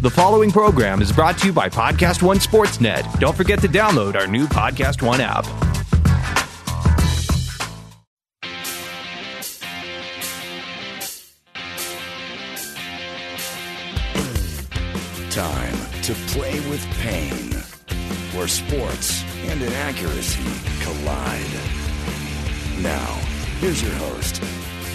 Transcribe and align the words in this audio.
The 0.00 0.08
following 0.08 0.50
program 0.50 1.02
is 1.02 1.12
brought 1.12 1.36
to 1.40 1.48
you 1.48 1.52
by 1.52 1.68
Podcast 1.68 2.22
One 2.22 2.38
Sportsnet. 2.38 3.20
Don't 3.20 3.36
forget 3.36 3.60
to 3.60 3.68
download 3.68 4.16
our 4.16 4.26
new 4.26 4.46
Podcast 4.46 5.02
One 5.02 5.20
app. 5.20 5.44
Time 15.30 15.76
to 16.00 16.14
play 16.32 16.60
with 16.70 16.82
pain, 17.02 17.52
where 18.34 18.48
sports 18.48 19.22
and 19.44 19.60
inaccuracy 19.60 20.42
collide. 20.80 21.44
Now, 22.78 23.16
here's 23.58 23.82
your 23.82 23.92
host, 23.96 24.38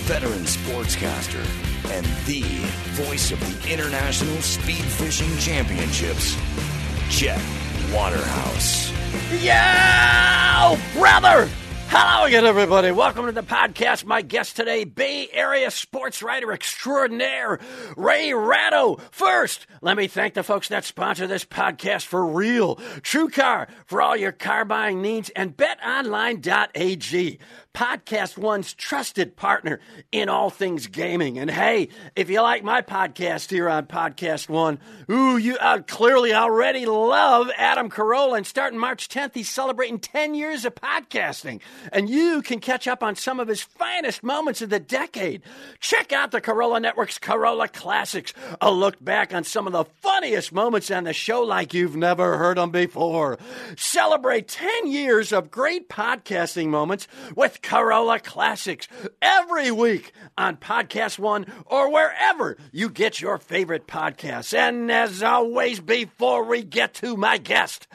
veteran 0.07 0.45
sportscaster, 0.45 1.45
and 1.91 2.05
the 2.25 2.41
voice 3.04 3.31
of 3.31 3.39
the 3.39 3.73
International 3.73 4.41
Speed 4.41 4.84
Fishing 4.84 5.38
Championships, 5.38 6.35
Chet 7.09 7.39
Waterhouse. 7.94 8.91
Yo, 9.41 10.99
brother! 10.99 11.49
Hello 11.88 12.25
again, 12.25 12.45
everybody. 12.45 12.91
Welcome 12.91 13.27
to 13.27 13.31
the 13.31 13.44
podcast. 13.44 14.05
My 14.05 14.23
guest 14.23 14.55
today, 14.55 14.84
Bay 14.85 15.30
Area 15.31 15.70
sports 15.70 16.23
writer 16.23 16.52
extraordinaire, 16.52 17.59
Ray 17.95 18.33
Ratto. 18.33 18.97
First, 19.11 19.67
let 19.81 19.95
me 19.95 20.08
thank 20.08 20.33
the 20.33 20.44
folks 20.44 20.67
that 20.70 20.83
sponsor 20.83 21.27
this 21.27 21.45
podcast 21.45 22.05
for 22.05 22.25
real. 22.25 22.77
TrueCar 22.77 23.67
for 23.86 24.02
all 24.02 24.17
your 24.17 24.31
car 24.31 24.66
buying 24.66 25.02
needs 25.02 25.30
and 25.36 25.55
betonline.ag. 25.55 27.39
Podcast 27.75 28.38
One's 28.38 28.73
trusted 28.73 29.35
partner 29.35 29.81
in 30.13 30.29
all 30.29 30.49
things 30.49 30.88
gaming. 30.88 31.38
And 31.38 31.52
hey, 31.52 31.89
if 32.16 32.29
you 32.29 32.41
like 32.41 32.63
my 32.63 32.81
podcast 32.81 33.52
here 33.52 33.67
on 33.67 33.85
Podcast 33.85 34.47
One, 34.47 34.79
ooh, 35.11 35.35
you 35.35 35.57
uh, 35.57 35.80
clearly 35.85 36.33
already 36.33 36.85
love 36.85 37.52
Adam 37.57 37.89
Carolla. 37.89 38.38
And 38.38 38.47
starting 38.47 38.80
March 38.80 39.09
10th, 39.09 39.31
he's 39.33 39.50
celebrating 39.50 40.00
10 40.00 40.35
years 40.35 40.63
of 40.63 40.73
podcasting. 40.73 41.59
And 41.91 42.09
you 42.09 42.41
can 42.41 42.61
catch 42.61 42.88
up 42.88 43.03
on 43.03 43.17
some 43.17 43.41
of 43.41 43.50
his 43.50 43.61
finest 43.61 44.23
moments 44.23 44.61
of 44.61 44.69
the 44.69 44.80
decade. 44.80 45.41
Check 45.81 46.13
out 46.13 46.31
the 46.31 46.39
Carolla 46.39 46.81
Network's 46.81 47.19
Carolla 47.19 47.72
Classics, 47.72 48.33
a 48.61 48.72
look 48.72 49.03
back 49.03 49.33
on 49.33 49.44
some 49.44 49.67
of 49.67 49.73
the 49.73 49.83
funniest 50.02 50.53
moments 50.53 50.89
on 50.89 51.03
the 51.03 51.11
show 51.11 51.41
like 51.41 51.73
you've 51.73 51.97
never 51.97 52.38
heard 52.38 52.57
them 52.57 52.72
before. 52.72 53.38
Celebrate 53.75 54.47
10 54.47 54.88
years 54.88 55.33
of 55.33 55.52
great 55.52 55.89
podcasting 55.89 56.67
moments 56.67 57.09
with 57.35 57.61
Carolla 57.66 58.23
Classics 58.23 58.88
every 59.23 59.71
week 59.71 60.11
on 60.38 60.55
Podcast 60.55 61.17
One 61.17 61.47
or 61.66 61.91
wherever 61.91 62.57
you 62.72 62.91
get 62.91 63.19
your 63.19 63.39
favorite 63.39 63.88
podcasts. 63.88 64.55
And 64.55 64.91
as 64.91 65.23
always, 65.23 65.80
before 65.80 66.44
we 66.44 66.61
get 66.61 66.94
to 66.95 67.17
my 67.17 67.39
guest, 67.39 67.88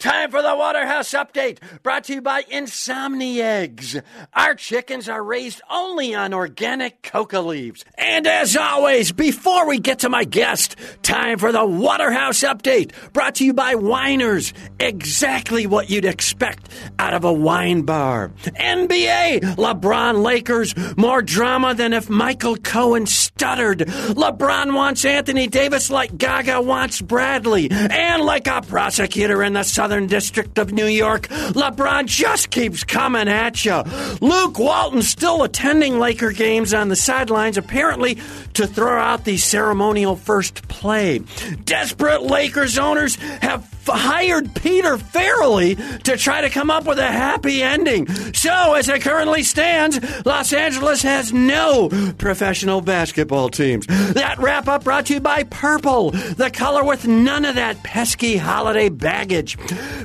time 0.00 0.32
for 0.32 0.42
the 0.42 0.56
Waterhouse 0.56 1.10
Update 1.10 1.58
brought 1.84 2.02
to 2.04 2.14
you 2.14 2.20
by 2.20 2.42
Insomni 2.50 3.40
Eggs. 3.40 3.96
Our 4.34 4.56
chickens 4.56 5.08
are 5.08 5.22
raised 5.22 5.62
only 5.70 6.16
on 6.16 6.34
organic 6.34 7.04
coca 7.04 7.40
leaves. 7.40 7.84
And 7.96 8.26
as 8.26 8.56
always, 8.56 9.12
before 9.12 9.68
we 9.68 9.78
get 9.78 10.00
to 10.00 10.08
my 10.08 10.24
guest, 10.24 10.74
time 11.04 11.38
for 11.38 11.52
the 11.52 11.64
Waterhouse 11.64 12.40
Update 12.40 12.90
brought 13.12 13.36
to 13.36 13.44
you 13.44 13.54
by 13.54 13.76
Winers. 13.76 14.52
Exactly 14.80 15.68
what 15.68 15.90
you'd 15.90 16.04
expect 16.04 16.68
out 16.98 17.14
of 17.14 17.22
a 17.22 17.32
wine 17.32 17.82
bar. 17.82 18.32
NBA, 18.58 19.11
LeBron 19.40 20.22
Lakers, 20.22 20.74
more 20.96 21.22
drama 21.22 21.74
than 21.74 21.92
if 21.92 22.08
Michael 22.08 22.56
Cohen 22.56 23.06
stuttered. 23.06 23.80
LeBron 23.80 24.74
wants 24.74 25.04
Anthony 25.04 25.46
Davis 25.46 25.90
like 25.90 26.16
Gaga 26.16 26.60
wants 26.60 27.00
Bradley. 27.00 27.70
And 27.70 28.22
like 28.22 28.46
a 28.46 28.62
prosecutor 28.62 29.42
in 29.42 29.54
the 29.54 29.62
Southern 29.62 30.06
District 30.06 30.58
of 30.58 30.72
New 30.72 30.86
York, 30.86 31.28
LeBron 31.28 32.06
just 32.06 32.50
keeps 32.50 32.84
coming 32.84 33.28
at 33.28 33.64
you. 33.64 33.82
Luke 34.20 34.58
Walton 34.58 35.02
still 35.02 35.42
attending 35.42 35.98
Laker 35.98 36.32
games 36.32 36.74
on 36.74 36.88
the 36.88 36.96
sidelines, 36.96 37.56
apparently 37.56 38.18
to 38.54 38.66
throw 38.66 38.98
out 38.98 39.24
the 39.24 39.36
ceremonial 39.36 40.16
first 40.16 40.68
play. 40.68 41.20
Desperate 41.64 42.22
Lakers 42.22 42.78
owners 42.78 43.16
have 43.16 43.68
hired 43.86 44.54
Peter 44.54 44.96
Farrelly 44.96 46.02
to 46.04 46.16
try 46.16 46.42
to 46.42 46.50
come 46.50 46.70
up 46.70 46.84
with 46.86 46.98
a 46.98 47.10
happy 47.10 47.62
ending. 47.62 48.06
So, 48.32 48.74
as 48.74 48.88
currently 49.02 49.42
stands, 49.42 49.98
Los 50.24 50.52
Angeles 50.52 51.02
has 51.02 51.32
no 51.32 51.88
professional 52.18 52.80
basketball 52.80 53.48
teams. 53.48 53.86
That 53.86 54.38
wrap 54.38 54.68
up 54.68 54.84
brought 54.84 55.06
to 55.06 55.14
you 55.14 55.20
by 55.20 55.42
Purple, 55.44 56.12
the 56.12 56.50
color 56.50 56.84
with 56.84 57.06
none 57.06 57.44
of 57.44 57.56
that 57.56 57.82
pesky 57.82 58.36
holiday 58.36 58.88
baggage. 58.88 59.56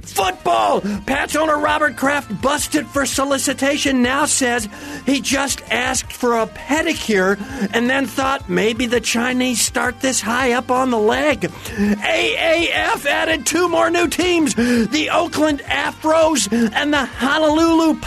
Football! 0.02 0.82
Pats 0.82 1.36
owner 1.36 1.58
Robert 1.60 1.96
Kraft 1.96 2.42
busted 2.42 2.88
for 2.88 3.06
solicitation 3.06 4.02
now 4.02 4.26
says 4.26 4.68
he 5.06 5.22
just 5.22 5.62
asked 5.72 6.12
for 6.12 6.38
a 6.38 6.48
pedicure 6.48 7.38
and 7.74 7.90
then 7.90 8.08
thought 8.08 8.50
maybe 8.50 8.88
the 8.88 9.02
Chinese 9.02 9.62
start 9.62 10.00
this 10.02 10.20
high 10.22 10.54
up 10.54 10.72
on 10.72 10.90
the 10.90 10.98
leg. 10.98 11.42
AAF 11.42 13.06
added 13.06 13.46
two 13.46 13.70
more 13.70 13.90
new 13.90 14.08
teams 14.08 14.56
the 14.56 15.10
Oakland 15.12 15.60
Afros 15.62 16.52
and 16.74 16.94
the 16.94 17.06
Honolulu 17.06 18.00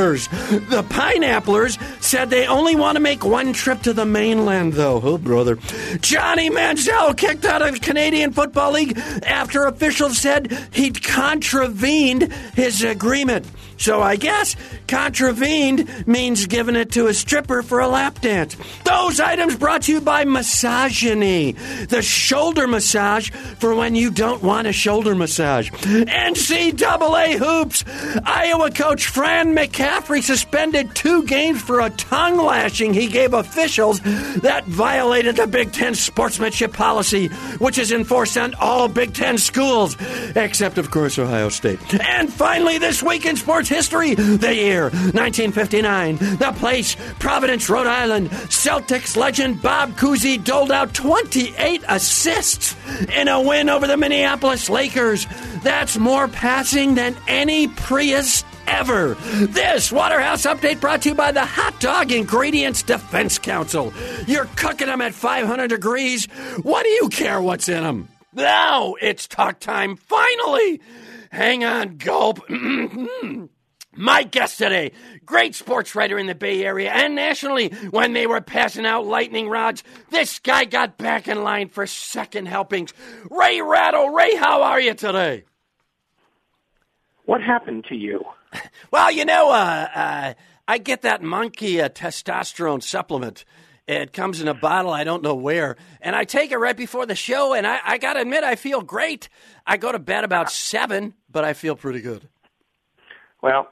Pineapplers. 0.00 0.68
The 0.70 0.82
Pineapplers 0.82 2.02
said 2.02 2.30
they 2.30 2.46
only 2.46 2.74
want 2.74 2.96
to 2.96 3.00
make 3.00 3.24
one 3.24 3.52
trip 3.52 3.82
to 3.82 3.92
the 3.92 4.06
mainland, 4.06 4.74
though. 4.74 5.00
Oh, 5.02 5.18
brother. 5.18 5.56
Johnny 6.00 6.50
Manziel 6.50 7.16
kicked 7.16 7.44
out 7.44 7.62
of 7.62 7.80
Canadian 7.80 8.32
Football 8.32 8.72
League 8.72 8.98
after 9.26 9.64
officials 9.64 10.18
said 10.18 10.56
he'd 10.72 11.02
contravened 11.02 12.32
his 12.54 12.82
agreement. 12.82 13.46
So 13.80 14.02
I 14.02 14.16
guess 14.16 14.56
contravened 14.88 16.06
means 16.06 16.46
giving 16.46 16.76
it 16.76 16.92
to 16.92 17.06
a 17.06 17.14
stripper 17.14 17.62
for 17.62 17.80
a 17.80 17.88
lap 17.88 18.20
dance. 18.20 18.54
Those 18.84 19.20
items 19.20 19.56
brought 19.56 19.82
to 19.82 19.92
you 19.92 20.02
by 20.02 20.26
Misogyny, 20.26 21.52
the 21.88 22.02
shoulder 22.02 22.66
massage 22.66 23.30
for 23.30 23.74
when 23.74 23.94
you 23.94 24.10
don't 24.10 24.42
want 24.42 24.66
a 24.66 24.72
shoulder 24.72 25.14
massage. 25.14 25.70
NCAA 25.70 27.38
hoops. 27.38 27.82
Iowa 28.26 28.70
coach 28.70 29.06
Fran 29.06 29.56
McCaffery 29.56 30.22
suspended 30.22 30.94
two 30.94 31.24
games 31.24 31.62
for 31.62 31.80
a 31.80 31.88
tongue 31.88 32.36
lashing 32.36 32.92
he 32.92 33.06
gave 33.06 33.32
officials 33.32 34.00
that 34.00 34.64
violated 34.66 35.36
the 35.36 35.46
Big 35.46 35.72
Ten 35.72 35.94
sportsmanship 35.94 36.74
policy, 36.74 37.28
which 37.58 37.78
is 37.78 37.92
enforced 37.92 38.36
on 38.36 38.52
all 38.56 38.88
Big 38.88 39.14
Ten 39.14 39.38
schools, 39.38 39.96
except, 40.36 40.76
of 40.76 40.90
course, 40.90 41.18
Ohio 41.18 41.48
State. 41.48 41.80
And 41.98 42.30
finally, 42.30 42.76
this 42.76 43.02
week 43.02 43.24
in 43.24 43.36
sports 43.36 43.69
history, 43.70 44.14
the 44.14 44.54
year 44.54 44.82
1959, 44.90 46.16
the 46.16 46.54
place, 46.58 46.96
Providence, 47.18 47.70
Rhode 47.70 47.86
Island. 47.86 48.28
Celtics 48.30 49.16
legend 49.16 49.62
Bob 49.62 49.92
Cousy 49.92 50.42
doled 50.42 50.72
out 50.72 50.92
28 50.92 51.82
assists 51.88 52.76
in 53.16 53.28
a 53.28 53.40
win 53.40 53.70
over 53.70 53.86
the 53.86 53.96
Minneapolis 53.96 54.68
Lakers. 54.68 55.26
That's 55.62 55.96
more 55.96 56.28
passing 56.28 56.96
than 56.96 57.16
any 57.28 57.68
Prius 57.68 58.44
ever. 58.66 59.14
This 59.14 59.92
Waterhouse 59.92 60.42
update 60.42 60.80
brought 60.80 61.02
to 61.02 61.10
you 61.10 61.14
by 61.14 61.32
the 61.32 61.44
Hot 61.44 61.78
Dog 61.80 62.12
Ingredients 62.12 62.82
Defense 62.82 63.38
Council. 63.38 63.92
You're 64.26 64.48
cooking 64.56 64.88
them 64.88 65.00
at 65.00 65.14
500 65.14 65.68
degrees. 65.68 66.26
What 66.62 66.82
do 66.82 66.88
you 66.90 67.08
care 67.08 67.40
what's 67.40 67.68
in 67.68 67.82
them? 67.82 68.08
Now 68.32 68.94
it's 69.00 69.26
talk 69.26 69.60
time, 69.60 69.96
finally. 69.96 70.80
Hang 71.30 71.64
on, 71.64 71.96
gulp. 71.96 72.40
My 73.96 74.22
guest 74.22 74.58
today, 74.58 74.92
great 75.26 75.56
sports 75.56 75.96
writer 75.96 76.16
in 76.16 76.28
the 76.28 76.34
Bay 76.34 76.64
Area 76.64 76.92
and 76.92 77.16
nationally 77.16 77.70
when 77.90 78.12
they 78.12 78.26
were 78.28 78.40
passing 78.40 78.86
out 78.86 79.04
lightning 79.04 79.48
rods. 79.48 79.82
This 80.10 80.38
guy 80.38 80.64
got 80.64 80.96
back 80.96 81.26
in 81.26 81.42
line 81.42 81.68
for 81.68 81.86
second 81.88 82.46
helpings. 82.46 82.94
Ray 83.30 83.60
Rattle, 83.60 84.10
Ray, 84.10 84.36
how 84.36 84.62
are 84.62 84.80
you 84.80 84.94
today? 84.94 85.44
What 87.24 87.42
happened 87.42 87.84
to 87.88 87.94
you? 87.94 88.24
Well, 88.90 89.12
you 89.12 89.24
know, 89.24 89.50
uh, 89.52 89.88
uh, 89.94 90.34
I 90.66 90.78
get 90.78 91.02
that 91.02 91.22
monkey 91.22 91.80
uh, 91.80 91.88
testosterone 91.88 92.82
supplement. 92.82 93.44
It 93.86 94.12
comes 94.12 94.40
in 94.40 94.48
a 94.48 94.54
bottle, 94.54 94.90
I 94.90 95.04
don't 95.04 95.22
know 95.22 95.36
where, 95.36 95.76
and 96.00 96.16
I 96.16 96.24
take 96.24 96.50
it 96.50 96.58
right 96.58 96.76
before 96.76 97.06
the 97.06 97.14
show, 97.14 97.54
and 97.54 97.64
I, 97.64 97.78
I 97.84 97.98
got 97.98 98.14
to 98.14 98.22
admit, 98.22 98.42
I 98.42 98.56
feel 98.56 98.80
great. 98.82 99.28
I 99.64 99.76
go 99.76 99.92
to 99.92 100.00
bed 100.00 100.24
about 100.24 100.50
seven, 100.50 101.14
but 101.30 101.44
I 101.44 101.52
feel 101.52 101.76
pretty 101.76 102.00
good. 102.00 102.28
Well, 103.40 103.68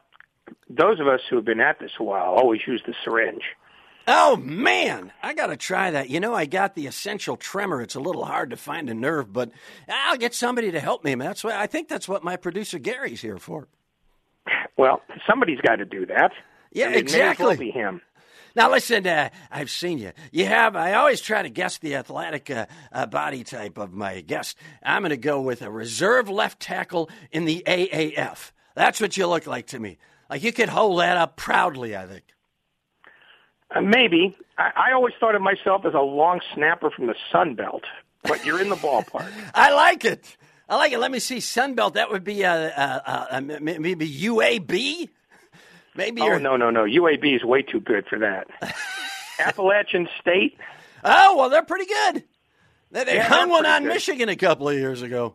those 0.68 1.00
of 1.00 1.06
us 1.06 1.20
who 1.28 1.36
have 1.36 1.44
been 1.44 1.60
at 1.60 1.78
this 1.80 1.92
a 1.98 2.02
while 2.02 2.34
always 2.34 2.60
use 2.66 2.82
the 2.86 2.94
syringe. 3.04 3.42
Oh 4.06 4.36
man, 4.36 5.12
I 5.22 5.34
got 5.34 5.48
to 5.48 5.56
try 5.56 5.90
that. 5.90 6.08
You 6.08 6.18
know, 6.18 6.34
I 6.34 6.46
got 6.46 6.74
the 6.74 6.86
essential 6.86 7.36
tremor. 7.36 7.82
It's 7.82 7.94
a 7.94 8.00
little 8.00 8.24
hard 8.24 8.50
to 8.50 8.56
find 8.56 8.88
a 8.88 8.94
nerve, 8.94 9.32
but 9.32 9.50
I'll 9.86 10.16
get 10.16 10.34
somebody 10.34 10.70
to 10.70 10.80
help 10.80 11.04
me. 11.04 11.14
Man. 11.14 11.26
That's 11.26 11.44
why 11.44 11.60
I 11.60 11.66
think 11.66 11.88
that's 11.88 12.08
what 12.08 12.24
my 12.24 12.36
producer 12.36 12.78
Gary's 12.78 13.20
here 13.20 13.38
for. 13.38 13.68
Well, 14.78 15.02
somebody's 15.28 15.60
got 15.60 15.76
to 15.76 15.84
do 15.84 16.06
that. 16.06 16.32
Yeah, 16.72 16.86
it 16.86 16.88
may 16.88 16.94
well 16.94 17.02
exactly. 17.02 17.56
be 17.56 17.70
him. 17.70 18.00
Now, 18.54 18.70
listen, 18.70 19.06
uh, 19.06 19.28
I've 19.50 19.70
seen 19.70 19.98
you. 19.98 20.12
You 20.32 20.46
have, 20.46 20.74
I 20.74 20.94
always 20.94 21.20
try 21.20 21.42
to 21.42 21.50
guess 21.50 21.78
the 21.78 21.96
athletic 21.96 22.50
uh, 22.50 22.66
uh, 22.90 23.06
body 23.06 23.44
type 23.44 23.78
of 23.78 23.92
my 23.92 24.20
guest. 24.20 24.56
I'm 24.82 25.02
going 25.02 25.10
to 25.10 25.16
go 25.16 25.40
with 25.40 25.62
a 25.62 25.70
reserve 25.70 26.28
left 26.28 26.60
tackle 26.60 27.10
in 27.30 27.44
the 27.44 27.62
AAF. 27.66 28.52
That's 28.74 29.00
what 29.00 29.16
you 29.16 29.26
look 29.26 29.46
like 29.46 29.66
to 29.68 29.78
me. 29.78 29.98
Like 30.28 30.42
you 30.42 30.52
could 30.52 30.68
hold 30.68 31.00
that 31.00 31.16
up 31.16 31.36
proudly, 31.36 31.96
I 31.96 32.06
think. 32.06 32.24
Uh, 33.74 33.80
maybe. 33.80 34.36
I, 34.56 34.70
I 34.88 34.92
always 34.92 35.14
thought 35.20 35.34
of 35.34 35.42
myself 35.42 35.84
as 35.84 35.94
a 35.94 36.00
long 36.00 36.40
snapper 36.54 36.90
from 36.90 37.06
the 37.06 37.14
Sun 37.32 37.54
Belt, 37.54 37.84
but 38.24 38.44
you're 38.44 38.60
in 38.60 38.68
the 38.68 38.76
ballpark. 38.76 39.30
I 39.54 39.72
like 39.74 40.04
it. 40.04 40.36
I 40.68 40.76
like 40.76 40.92
it. 40.92 40.98
Let 40.98 41.10
me 41.10 41.18
see. 41.18 41.40
Sun 41.40 41.74
Belt, 41.74 41.94
That 41.94 42.10
would 42.10 42.24
be 42.24 42.44
uh, 42.44 42.54
uh, 42.54 43.26
uh, 43.30 43.40
maybe 43.40 44.08
UAB. 44.10 45.08
Maybe. 45.94 46.20
Oh 46.20 46.26
you're... 46.26 46.40
no 46.40 46.56
no 46.56 46.70
no! 46.70 46.84
UAB 46.84 47.36
is 47.36 47.42
way 47.44 47.62
too 47.62 47.80
good 47.80 48.06
for 48.06 48.18
that. 48.18 48.46
Appalachian 49.38 50.08
State. 50.20 50.56
Oh 51.02 51.36
well, 51.36 51.48
they're 51.50 51.62
pretty 51.64 51.86
good. 51.86 52.24
They, 52.90 53.04
they 53.04 53.14
Yeah, 53.16 53.24
hung 53.28 53.48
one 53.50 53.66
on 53.66 53.82
good. 53.82 53.88
Michigan 53.94 54.28
a 54.28 54.36
couple 54.36 54.68
of 54.68 54.76
years 54.76 55.02
ago. 55.02 55.34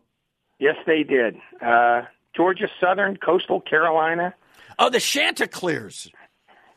Yes, 0.59 0.75
they 0.85 1.03
did. 1.03 1.35
Uh, 1.61 2.03
Georgia 2.35 2.67
Southern, 2.79 3.17
Coastal 3.17 3.59
Carolina. 3.61 4.33
Oh, 4.79 4.89
the 4.89 4.99
Chanticleers. 4.99 6.09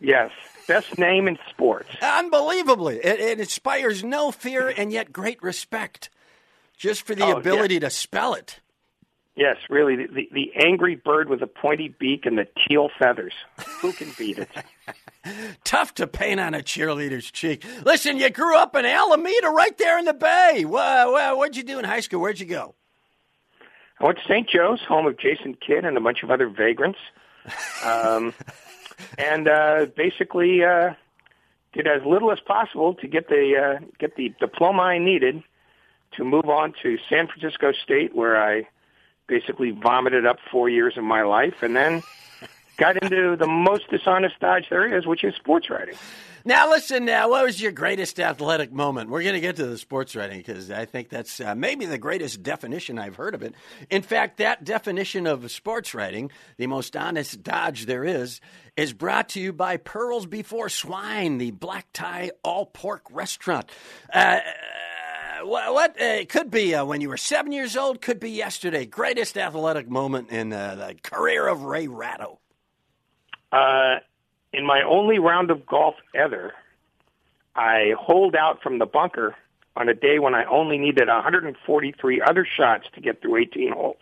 Yes, 0.01 0.31
best 0.69 0.99
name 0.99 1.27
in 1.27 1.39
sports. 1.49 1.89
Unbelievably, 2.03 2.97
it, 2.99 3.19
it 3.21 3.41
inspires 3.41 4.05
no 4.05 4.31
fear 4.31 4.69
and 4.69 4.93
yet 4.93 5.13
great 5.13 5.43
respect, 5.43 6.11
just 6.77 7.03
for 7.03 7.15
the 7.15 7.25
Oh, 7.25 7.29
yeah. 7.29 7.37
ability 7.39 7.81
to 7.81 7.89
spell 7.91 8.35
it. 8.35 8.61
Yes, 9.37 9.57
really, 9.69 9.97
the, 9.97 10.07
the, 10.07 10.29
the 10.33 10.53
angry 10.65 10.95
bird 10.97 11.29
with 11.29 11.41
the 11.41 11.47
pointy 11.47 11.95
beak 11.99 12.25
and 12.25 12.39
the 12.39 12.47
teal 12.67 12.89
feathers. 12.99 13.35
Who 13.81 13.93
can 13.93 14.11
beat 14.19 14.39
it? 14.39 14.49
Tough 15.65 15.93
to 15.95 16.07
paint 16.07 16.41
on 16.41 16.55
a 16.55 16.61
cheerleader's 16.61 17.31
cheek. 17.31 17.63
Listen, 17.85 18.17
you 18.17 18.31
grew 18.31 18.57
up 18.57 18.75
in 18.77 18.87
Alameda, 18.87 19.49
right 19.49 19.77
there 19.77 19.99
in 19.99 20.05
the 20.07 20.15
Bay. 20.15 20.65
Well, 20.67 21.13
well, 21.13 21.37
what'd 21.39 21.57
you 21.57 21.63
do 21.65 21.79
in 21.79 21.85
high 21.85 22.01
school? 22.01 22.21
Where'd 22.21 22.41
you 22.41 22.47
go? 22.47 22.75
I 24.01 24.05
went 24.05 24.19
to 24.19 24.25
St. 24.25 24.49
Joe's, 24.49 24.81
home 24.83 25.07
of 25.07 25.19
Jason 25.19 25.55
Kidd 25.55 25.85
and 25.85 25.97
a 25.97 26.01
bunch 26.01 26.23
of 26.23 26.31
other 26.31 26.49
vagrants, 26.49 26.99
um, 27.85 28.35
and 29.19 29.49
uh, 29.49 29.87
basically 29.97 30.65
uh, 30.65 30.95
did 31.73 31.87
as 31.87 32.05
little 32.05 32.33
as 32.33 32.41
possible 32.41 32.95
to 32.95 33.07
get 33.07 33.29
the 33.29 33.57
uh, 33.57 33.87
get 33.99 34.17
the 34.17 34.33
diploma 34.41 34.83
I 34.83 34.99
needed 34.99 35.43
to 36.17 36.25
move 36.25 36.49
on 36.49 36.75
to 36.83 36.99
San 37.09 37.27
Francisco 37.27 37.73
State, 37.73 38.15
where 38.15 38.43
I 38.43 38.69
basically 39.27 39.71
vomited 39.71 40.25
up 40.27 40.39
four 40.51 40.69
years 40.69 40.97
of 40.97 41.05
my 41.05 41.23
life, 41.23 41.63
and 41.63 41.77
then 41.77 42.03
got 42.77 43.03
into 43.03 43.37
the 43.37 43.47
most 43.47 43.91
dishonest 43.91 44.39
dodge 44.41 44.67
there 44.71 44.97
is, 44.97 45.07
which 45.07 45.25
is 45.25 45.35
sports 45.35 45.71
writing. 45.71 45.95
Now, 46.47 46.71
listen. 46.71 47.05
Now, 47.05 47.31
what 47.31 47.45
was 47.45 47.61
your 47.61 47.73
greatest 47.73 48.21
athletic 48.21 48.73
moment? 48.73 49.11
We're 49.11 49.25
going 49.25 49.35
to 49.35 49.41
get 49.41 49.57
to 49.57 49.67
the 49.67 49.77
sports 49.77 50.15
writing 50.15 50.39
because 50.39 50.71
I 50.71 50.85
think 50.85 51.09
that's 51.09 51.41
uh, 51.41 51.57
maybe 51.57 51.87
the 51.87 51.99
greatest 51.99 52.45
definition 52.45 53.01
I've 53.01 53.17
heard 53.17 53.35
of 53.35 53.43
it. 53.43 53.57
In 53.91 54.03
fact, 54.03 54.37
that 54.37 54.63
definition 54.63 55.27
of 55.27 55.51
sports 55.51 55.93
writing, 55.93 56.31
the 56.57 56.69
most 56.69 56.97
honest 56.97 57.43
dodge 57.43 57.87
there 57.87 58.05
is, 58.05 58.41
is 58.77 58.93
brought 58.93 59.31
to 59.31 59.41
you 59.41 59.53
by 59.53 59.77
Pearls 59.77 60.27
Before 60.27 60.69
Swine, 60.69 61.39
the 61.39 61.51
black 61.51 61.89
tie 61.93 62.31
all 62.45 62.67
pork 62.67 63.03
restaurant. 63.11 63.69
Uh, 64.13 64.39
what, 65.43 65.75
what 65.75 66.01
uh, 66.01 66.25
could 66.29 66.53
be 66.53 66.77
uh, 66.77 66.85
when 66.85 67.01
you 67.01 67.09
were 67.09 67.17
seven 67.17 67.51
years 67.51 67.77
old, 67.77 68.01
could 68.01 68.21
be 68.21 68.31
yesterday. 68.31 68.87
Greatest 68.87 69.37
athletic 69.37 69.89
moment 69.89 70.31
in 70.31 70.53
uh, 70.53 70.77
the 70.77 70.95
career 71.03 71.49
of 71.49 71.63
Ray 71.63 71.89
Ratto. 71.89 72.39
Uh, 73.57 74.01
in 74.53 74.67
my 74.67 74.83
only 74.83 75.19
round 75.19 75.51
of 75.51 75.65
golf 75.67 75.95
ever, 76.15 76.53
I 77.55 77.93
holed 77.99 78.35
out 78.37 78.63
from 78.63 78.79
the 78.79 78.87
bunker 78.87 79.35
on 79.77 79.89
a 79.89 79.95
day 79.95 80.19
when 80.19 80.35
I 80.35 80.45
only 80.45 80.79
needed 80.79 81.09
143 81.09 82.21
other 82.23 82.47
shots 82.47 82.87
to 82.95 83.01
get 83.01 83.21
through 83.23 83.37
18 83.37 83.73
holes. 83.73 83.97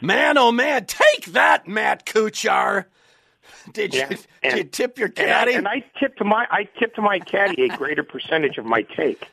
Man, 0.00 0.38
oh 0.38 0.52
man, 0.52 0.86
take 0.86 1.26
that, 1.26 1.66
Matt 1.66 2.06
Kuchar. 2.06 2.84
Did 3.72 3.94
you, 3.94 4.00
Yeah, 4.00 4.16
did 4.42 4.56
you 4.58 4.64
tip 4.64 4.98
your 4.98 5.08
And 5.16 5.18
I, 5.18 5.32
caddy? 5.32 5.54
and 5.54 5.66
I 5.68 5.84
tipped 5.98 6.22
my 6.22 6.46
I 6.50 6.64
tipped 6.78 6.98
my 6.98 7.18
caddy 7.18 7.62
a 7.64 7.68
greater 7.68 8.02
percentage 8.02 8.58
of 8.58 8.64
my 8.66 8.82
take. 8.82 9.26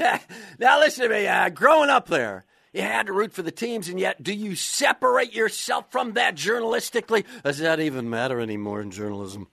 now 0.58 0.80
listen 0.80 1.04
to 1.04 1.08
me. 1.14 1.26
Uh, 1.26 1.48
growing 1.48 1.88
up 1.90 2.08
there, 2.08 2.44
you 2.72 2.82
had 2.82 3.06
to 3.06 3.12
root 3.12 3.32
for 3.32 3.42
the 3.42 3.50
teams, 3.50 3.88
and 3.88 4.00
yet, 4.00 4.22
do 4.22 4.32
you 4.32 4.54
separate 4.54 5.34
yourself 5.34 5.90
from 5.90 6.14
that 6.14 6.34
journalistically? 6.34 7.24
Does 7.44 7.58
that 7.58 7.80
even 7.80 8.08
matter 8.08 8.40
anymore 8.40 8.80
in 8.80 8.90
journalism? 8.90 9.48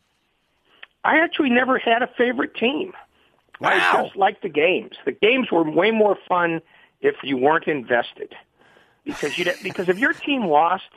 I 1.03 1.19
actually 1.19 1.49
never 1.49 1.77
had 1.77 2.01
a 2.01 2.09
favorite 2.17 2.55
team. 2.55 2.93
I 3.61 4.03
just 4.03 4.15
liked 4.15 4.41
the 4.41 4.49
games. 4.49 4.95
The 5.05 5.11
games 5.11 5.51
were 5.51 5.69
way 5.69 5.91
more 5.91 6.17
fun 6.27 6.61
if 7.01 7.15
you 7.23 7.37
weren't 7.37 7.67
invested, 7.67 8.33
because 9.03 9.37
you 9.37 9.45
because 9.63 9.89
if 9.89 9.99
your 9.99 10.13
team 10.13 10.45
lost, 10.45 10.89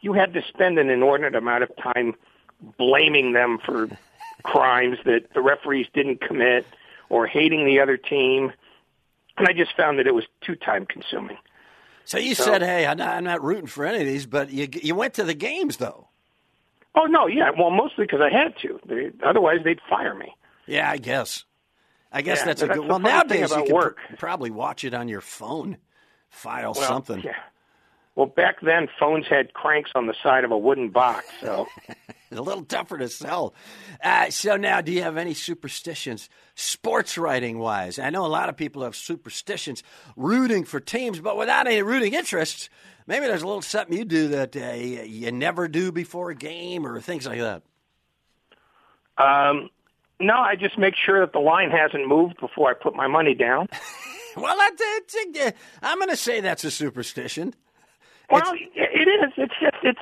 you 0.00 0.14
had 0.14 0.32
to 0.34 0.42
spend 0.48 0.78
an 0.78 0.88
inordinate 0.88 1.34
amount 1.34 1.62
of 1.62 1.70
time 1.76 2.14
blaming 2.78 3.32
them 3.32 3.58
for 3.64 3.88
crimes 4.42 4.98
that 5.04 5.32
the 5.34 5.42
referees 5.42 5.86
didn't 5.92 6.20
commit 6.22 6.64
or 7.10 7.26
hating 7.26 7.66
the 7.66 7.80
other 7.80 7.96
team, 7.96 8.52
and 9.36 9.46
I 9.46 9.52
just 9.52 9.76
found 9.76 9.98
that 9.98 10.06
it 10.06 10.14
was 10.14 10.24
too 10.40 10.54
time 10.54 10.86
consuming. 10.86 11.36
So 12.10 12.18
you 12.18 12.34
said, 12.34 12.60
"Hey, 12.60 12.86
I'm 12.86 12.98
not, 12.98 13.10
I'm 13.10 13.22
not 13.22 13.40
rooting 13.40 13.68
for 13.68 13.86
any 13.86 14.00
of 14.00 14.04
these," 14.04 14.26
but 14.26 14.50
you 14.50 14.66
you 14.82 14.96
went 14.96 15.14
to 15.14 15.22
the 15.22 15.32
games 15.32 15.76
though. 15.76 16.08
Oh 16.96 17.04
no, 17.04 17.28
yeah, 17.28 17.50
well, 17.56 17.70
mostly 17.70 18.04
because 18.04 18.20
I 18.20 18.36
had 18.36 18.58
to. 18.62 18.80
They, 18.84 19.12
otherwise, 19.24 19.58
they'd 19.62 19.78
fire 19.88 20.12
me. 20.16 20.34
Yeah, 20.66 20.90
I 20.90 20.96
guess. 20.96 21.44
I 22.10 22.22
guess 22.22 22.38
Yeah, 22.38 22.46
that's 22.46 22.62
a 22.62 22.66
that's 22.66 22.80
good. 22.80 22.88
Well, 22.88 22.98
nowadays 22.98 23.52
you 23.52 23.62
can 23.62 23.72
work. 23.72 23.98
probably 24.18 24.50
watch 24.50 24.82
it 24.82 24.92
on 24.92 25.06
your 25.06 25.20
phone, 25.20 25.76
file 26.30 26.74
Well, 26.76 26.88
something. 26.88 27.22
Yeah. 27.22 27.36
Well, 28.20 28.28
back 28.28 28.60
then, 28.60 28.86
phones 28.98 29.28
had 29.28 29.54
cranks 29.54 29.92
on 29.94 30.06
the 30.06 30.12
side 30.22 30.44
of 30.44 30.50
a 30.50 30.58
wooden 30.58 30.90
box, 30.90 31.24
so 31.40 31.66
It's 31.88 31.98
a 32.38 32.42
little 32.42 32.66
tougher 32.66 32.98
to 32.98 33.08
sell. 33.08 33.54
Uh, 34.04 34.28
so 34.28 34.58
now, 34.58 34.82
do 34.82 34.92
you 34.92 35.00
have 35.00 35.16
any 35.16 35.32
superstitions, 35.32 36.28
sports 36.54 37.16
writing 37.16 37.58
wise? 37.58 37.98
I 37.98 38.10
know 38.10 38.26
a 38.26 38.28
lot 38.28 38.50
of 38.50 38.58
people 38.58 38.82
have 38.82 38.94
superstitions, 38.94 39.82
rooting 40.18 40.64
for 40.64 40.80
teams, 40.80 41.18
but 41.18 41.38
without 41.38 41.66
any 41.66 41.82
rooting 41.82 42.12
interests. 42.12 42.68
Maybe 43.06 43.24
there's 43.24 43.40
a 43.40 43.46
little 43.46 43.62
something 43.62 43.96
you 43.96 44.04
do 44.04 44.28
that 44.28 44.54
uh, 44.54 44.74
you 44.74 45.32
never 45.32 45.66
do 45.66 45.90
before 45.90 46.28
a 46.28 46.34
game, 46.34 46.86
or 46.86 47.00
things 47.00 47.26
like 47.26 47.38
that. 47.38 47.62
um, 49.16 49.70
no, 50.20 50.34
I 50.34 50.56
just 50.56 50.76
make 50.76 50.94
sure 50.94 51.20
that 51.20 51.32
the 51.32 51.38
line 51.38 51.70
hasn't 51.70 52.06
moved 52.06 52.38
before 52.38 52.68
I 52.68 52.74
put 52.74 52.94
my 52.94 53.06
money 53.06 53.34
down. 53.34 53.68
Well, 54.36 54.56
that's, 54.56 54.80
it's, 54.80 55.40
uh, 55.40 55.50
I'm 55.82 55.98
going 55.98 56.10
to 56.10 56.16
say 56.16 56.40
that's 56.40 56.62
a 56.62 56.70
superstition. 56.70 57.52
Well, 58.30 58.52
it 58.74 59.08
is. 59.08 59.32
It's 59.36 59.54
just 59.60 59.76
it's 59.82 60.00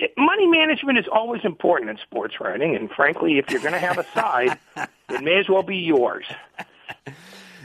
it, 0.00 0.12
money 0.16 0.46
management 0.46 0.98
is 0.98 1.04
always 1.12 1.42
important 1.44 1.90
in 1.90 1.98
sports 1.98 2.34
writing, 2.40 2.74
and 2.74 2.90
frankly, 2.90 3.38
if 3.38 3.50
you're 3.50 3.60
going 3.60 3.72
to 3.74 3.78
have 3.78 3.98
a 3.98 4.04
side, 4.14 4.58
it 5.10 5.22
may 5.22 5.38
as 5.38 5.48
well 5.48 5.62
be 5.62 5.76
yours. 5.76 6.24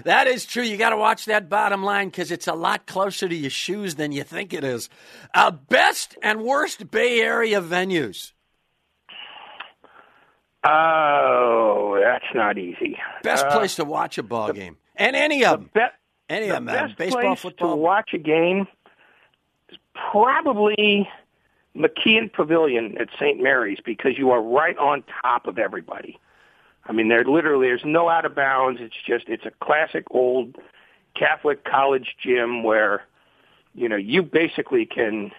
That 0.05 0.27
is 0.27 0.45
true. 0.45 0.63
You 0.63 0.77
got 0.77 0.91
to 0.91 0.97
watch 0.97 1.25
that 1.25 1.49
bottom 1.49 1.83
line 1.83 2.07
because 2.09 2.31
it's 2.31 2.47
a 2.47 2.53
lot 2.53 2.85
closer 2.87 3.27
to 3.27 3.35
your 3.35 3.49
shoes 3.49 3.95
than 3.95 4.11
you 4.13 4.23
think 4.23 4.53
it 4.53 4.63
is. 4.63 4.89
Uh, 5.33 5.51
best 5.51 6.17
and 6.23 6.41
worst 6.41 6.89
Bay 6.89 7.19
Area 7.21 7.61
venues. 7.61 8.31
Oh, 10.63 11.97
that's 12.03 12.25
not 12.35 12.57
easy. 12.57 12.97
Best 13.23 13.45
Uh, 13.45 13.51
place 13.57 13.75
to 13.77 13.85
watch 13.85 14.17
a 14.17 14.23
ball 14.23 14.51
game, 14.51 14.77
and 14.95 15.15
any 15.15 15.45
of 15.45 15.59
them. 15.61 15.69
Be- 15.73 15.81
Any 16.33 16.47
the 16.47 16.57
of 16.57 16.65
them. 16.65 16.75
best 16.87 16.97
baseball, 16.97 17.21
place 17.21 17.39
football. 17.39 17.69
to 17.71 17.75
watch 17.77 18.11
a 18.13 18.17
game 18.19 18.67
probably 20.11 21.09
McKeon 21.75 22.31
Pavilion 22.31 22.97
at 22.97 23.09
St. 23.19 23.41
Mary's 23.41 23.79
because 23.83 24.17
you 24.17 24.31
are 24.31 24.41
right 24.41 24.77
on 24.77 25.03
top 25.21 25.47
of 25.47 25.57
everybody. 25.57 26.19
I 26.85 26.91
mean, 26.91 27.07
there 27.09 27.23
literally 27.23 27.67
there's 27.67 27.85
no 27.85 28.09
out 28.09 28.25
of 28.25 28.35
bounds. 28.35 28.81
It's 28.81 28.95
just 29.05 29.29
it's 29.29 29.45
a 29.45 29.51
classic 29.63 30.05
old 30.11 30.55
Catholic 31.15 31.63
college 31.63 32.15
gym 32.21 32.63
where 32.63 33.03
you 33.75 33.87
know 33.87 33.95
you 33.95 34.23
basically 34.23 34.85
can 34.85 35.31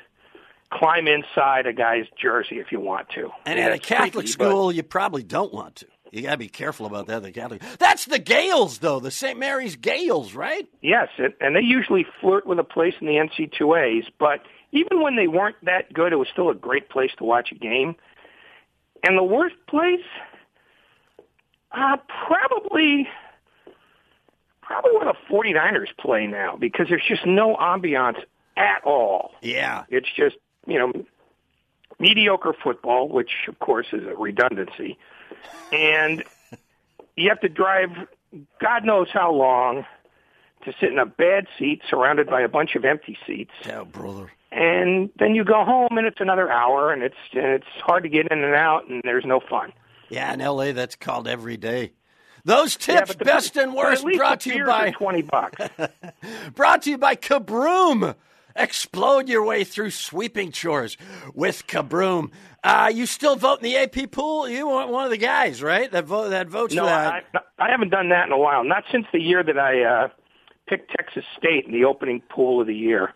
climb 0.73 1.09
inside 1.09 1.67
a 1.67 1.73
guy's 1.73 2.07
jersey 2.17 2.59
if 2.61 2.71
you 2.71 2.79
want 2.81 3.09
to. 3.11 3.31
And 3.45 3.59
Yeah, 3.59 3.67
at 3.67 3.73
a 3.73 3.79
Catholic 3.79 4.13
freaky, 4.13 4.29
school, 4.29 4.73
you 4.73 4.83
probably 4.83 5.25
don't 5.25 5.53
want 5.53 5.77
to. 5.77 5.87
You 6.11 6.23
got 6.23 6.33
to 6.33 6.39
be 6.39 6.49
careful 6.49 6.87
about 6.87 7.07
that. 7.07 7.23
The 7.23 7.33
Catholic. 7.33 7.63
That's 7.79 8.05
the 8.05 8.19
Gales, 8.19 8.79
though. 8.79 9.01
The 9.01 9.11
St. 9.11 9.39
Mary's 9.39 9.77
Gales, 9.77 10.35
right? 10.35 10.69
Yes, 10.81 11.09
it, 11.19 11.37
and 11.41 11.55
they 11.55 11.61
usually 11.61 12.07
flirt 12.21 12.47
with 12.47 12.59
a 12.59 12.65
place 12.65 12.95
in 13.01 13.07
the 13.07 13.15
NC2As, 13.15 14.05
but 14.19 14.41
even 14.73 15.03
when 15.03 15.17
they 15.17 15.29
weren't 15.29 15.57
that 15.65 15.93
good, 15.93 16.13
it 16.13 16.17
was 16.17 16.29
still 16.33 16.51
a 16.51 16.55
great 16.55 16.89
place 16.89 17.11
to 17.19 17.25
watch 17.25 17.51
a 17.53 17.55
game. 17.55 17.95
And 19.03 19.17
the 19.17 19.25
worst 19.25 19.55
place, 19.69 20.05
uh, 21.73 21.97
probably, 22.27 23.09
probably 24.63 24.93
where 24.93 25.13
the 25.13 25.17
49ers 25.31 25.97
play 25.99 26.27
now, 26.27 26.57
because 26.57 26.87
there's 26.89 27.07
just 27.09 27.25
no 27.25 27.57
ambiance 27.57 28.19
at 28.57 28.85
all. 28.85 29.33
Yeah. 29.41 29.85
It's 29.89 30.09
just, 30.17 30.37
you 30.67 30.79
know, 30.79 30.93
mediocre 31.99 32.55
football, 32.63 33.09
which 33.09 33.31
of 33.49 33.59
course 33.59 33.87
is 33.93 34.03
a 34.05 34.17
redundancy. 34.17 34.99
And 35.73 36.25
you 37.17 37.29
have 37.29 37.41
to 37.41 37.49
drive 37.49 37.91
God 38.61 38.85
knows 38.85 39.09
how 39.13 39.33
long 39.33 39.85
to 40.65 40.73
sit 40.81 40.93
in 40.93 40.99
a 40.99 41.07
bad 41.07 41.47
seat 41.59 41.83
surrounded 41.89 42.29
by 42.29 42.43
a 42.43 42.49
bunch 42.49 42.75
of 42.75 42.85
empty 42.85 43.19
seats. 43.27 43.53
Yeah, 43.67 43.85
brother. 43.85 44.31
And 44.53 45.11
then 45.19 45.35
you 45.35 45.45
go 45.45 45.65
home 45.65 45.97
and 45.97 46.07
it's 46.07 46.21
another 46.21 46.51
hour 46.51 46.93
and 46.93 47.03
it's 47.03 47.17
and 47.33 47.47
it's 47.47 47.67
hard 47.83 48.03
to 48.03 48.09
get 48.09 48.31
in 48.31 48.43
and 48.43 48.55
out 48.55 48.89
and 48.89 49.01
there's 49.05 49.25
no 49.25 49.41
fun. 49.41 49.73
Yeah, 50.09 50.33
in 50.33 50.41
LA 50.41 50.73
that's 50.73 50.97
called 50.97 51.29
every 51.29 51.57
day. 51.57 51.93
Those 52.45 52.75
tips, 52.75 53.09
but 53.09 53.19
the- 53.19 53.25
best 53.25 53.57
and 53.57 53.75
worst, 53.75 54.05
brought 54.17 54.41
to 54.41 54.55
you 54.55 54.65
by 54.65 54.91
twenty 54.91 55.23
bucks. 55.23 55.57
brought 56.55 56.83
to 56.83 56.91
you 56.91 56.99
by 56.99 57.15
Kabroom. 57.15 58.15
Explode 58.57 59.29
your 59.29 59.45
way 59.45 59.65
through 59.65 59.91
sweeping 59.91 60.53
chores 60.53 60.97
with 61.35 61.67
Kabroom. 61.67 62.31
Uh, 62.63 62.91
you 62.95 63.07
still 63.07 63.37
vote 63.37 63.59
in 63.59 63.65
the 63.65 63.77
AP 63.77 64.11
pool? 64.11 64.49
You 64.49 64.69
want 64.69 64.91
one 64.91 65.05
of 65.05 65.11
the 65.11 65.17
guys, 65.17 65.63
right? 65.63 65.91
That 65.91 66.05
vote 66.05 66.31
that 66.31 66.49
votes 66.49 66.75
no, 66.75 66.83
for 66.83 66.87
that. 66.87 67.25
I, 67.35 67.67
I 67.67 67.71
haven't 67.71 67.91
done 67.91 68.11
that 68.11 68.27
in 68.27 68.33
a 68.33 68.39
while. 68.39 68.65
Not 68.65 68.85
since 68.93 69.07
the 69.13 69.21
year 69.21 69.43
that 69.43 69.59
I 69.59 69.83
uh, 69.83 70.09
picked 70.67 70.91
Texas 70.91 71.25
State 71.39 71.67
in 71.67 71.73
the 71.73 71.85
opening 71.85 72.21
pool 72.29 72.61
of 72.61 72.67
the 72.67 72.75
year. 72.75 73.15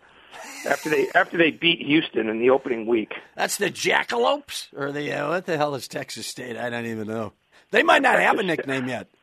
After 0.66 0.90
they 0.90 1.08
after 1.14 1.36
they 1.36 1.50
beat 1.50 1.80
Houston 1.80 2.28
in 2.28 2.40
the 2.40 2.50
opening 2.50 2.86
week. 2.86 3.12
That's 3.36 3.56
the 3.58 3.70
Jackalopes, 3.70 4.68
or 4.76 4.92
the 4.92 5.12
uh, 5.12 5.28
what 5.28 5.46
the 5.46 5.56
hell 5.56 5.74
is 5.74 5.88
Texas 5.88 6.26
State? 6.26 6.56
I 6.56 6.70
don't 6.70 6.86
even 6.86 7.06
know. 7.06 7.32
They 7.70 7.82
might 7.82 8.02
not 8.02 8.18
have 8.18 8.38
a 8.38 8.42
nickname 8.42 8.88
yet. 8.88 9.08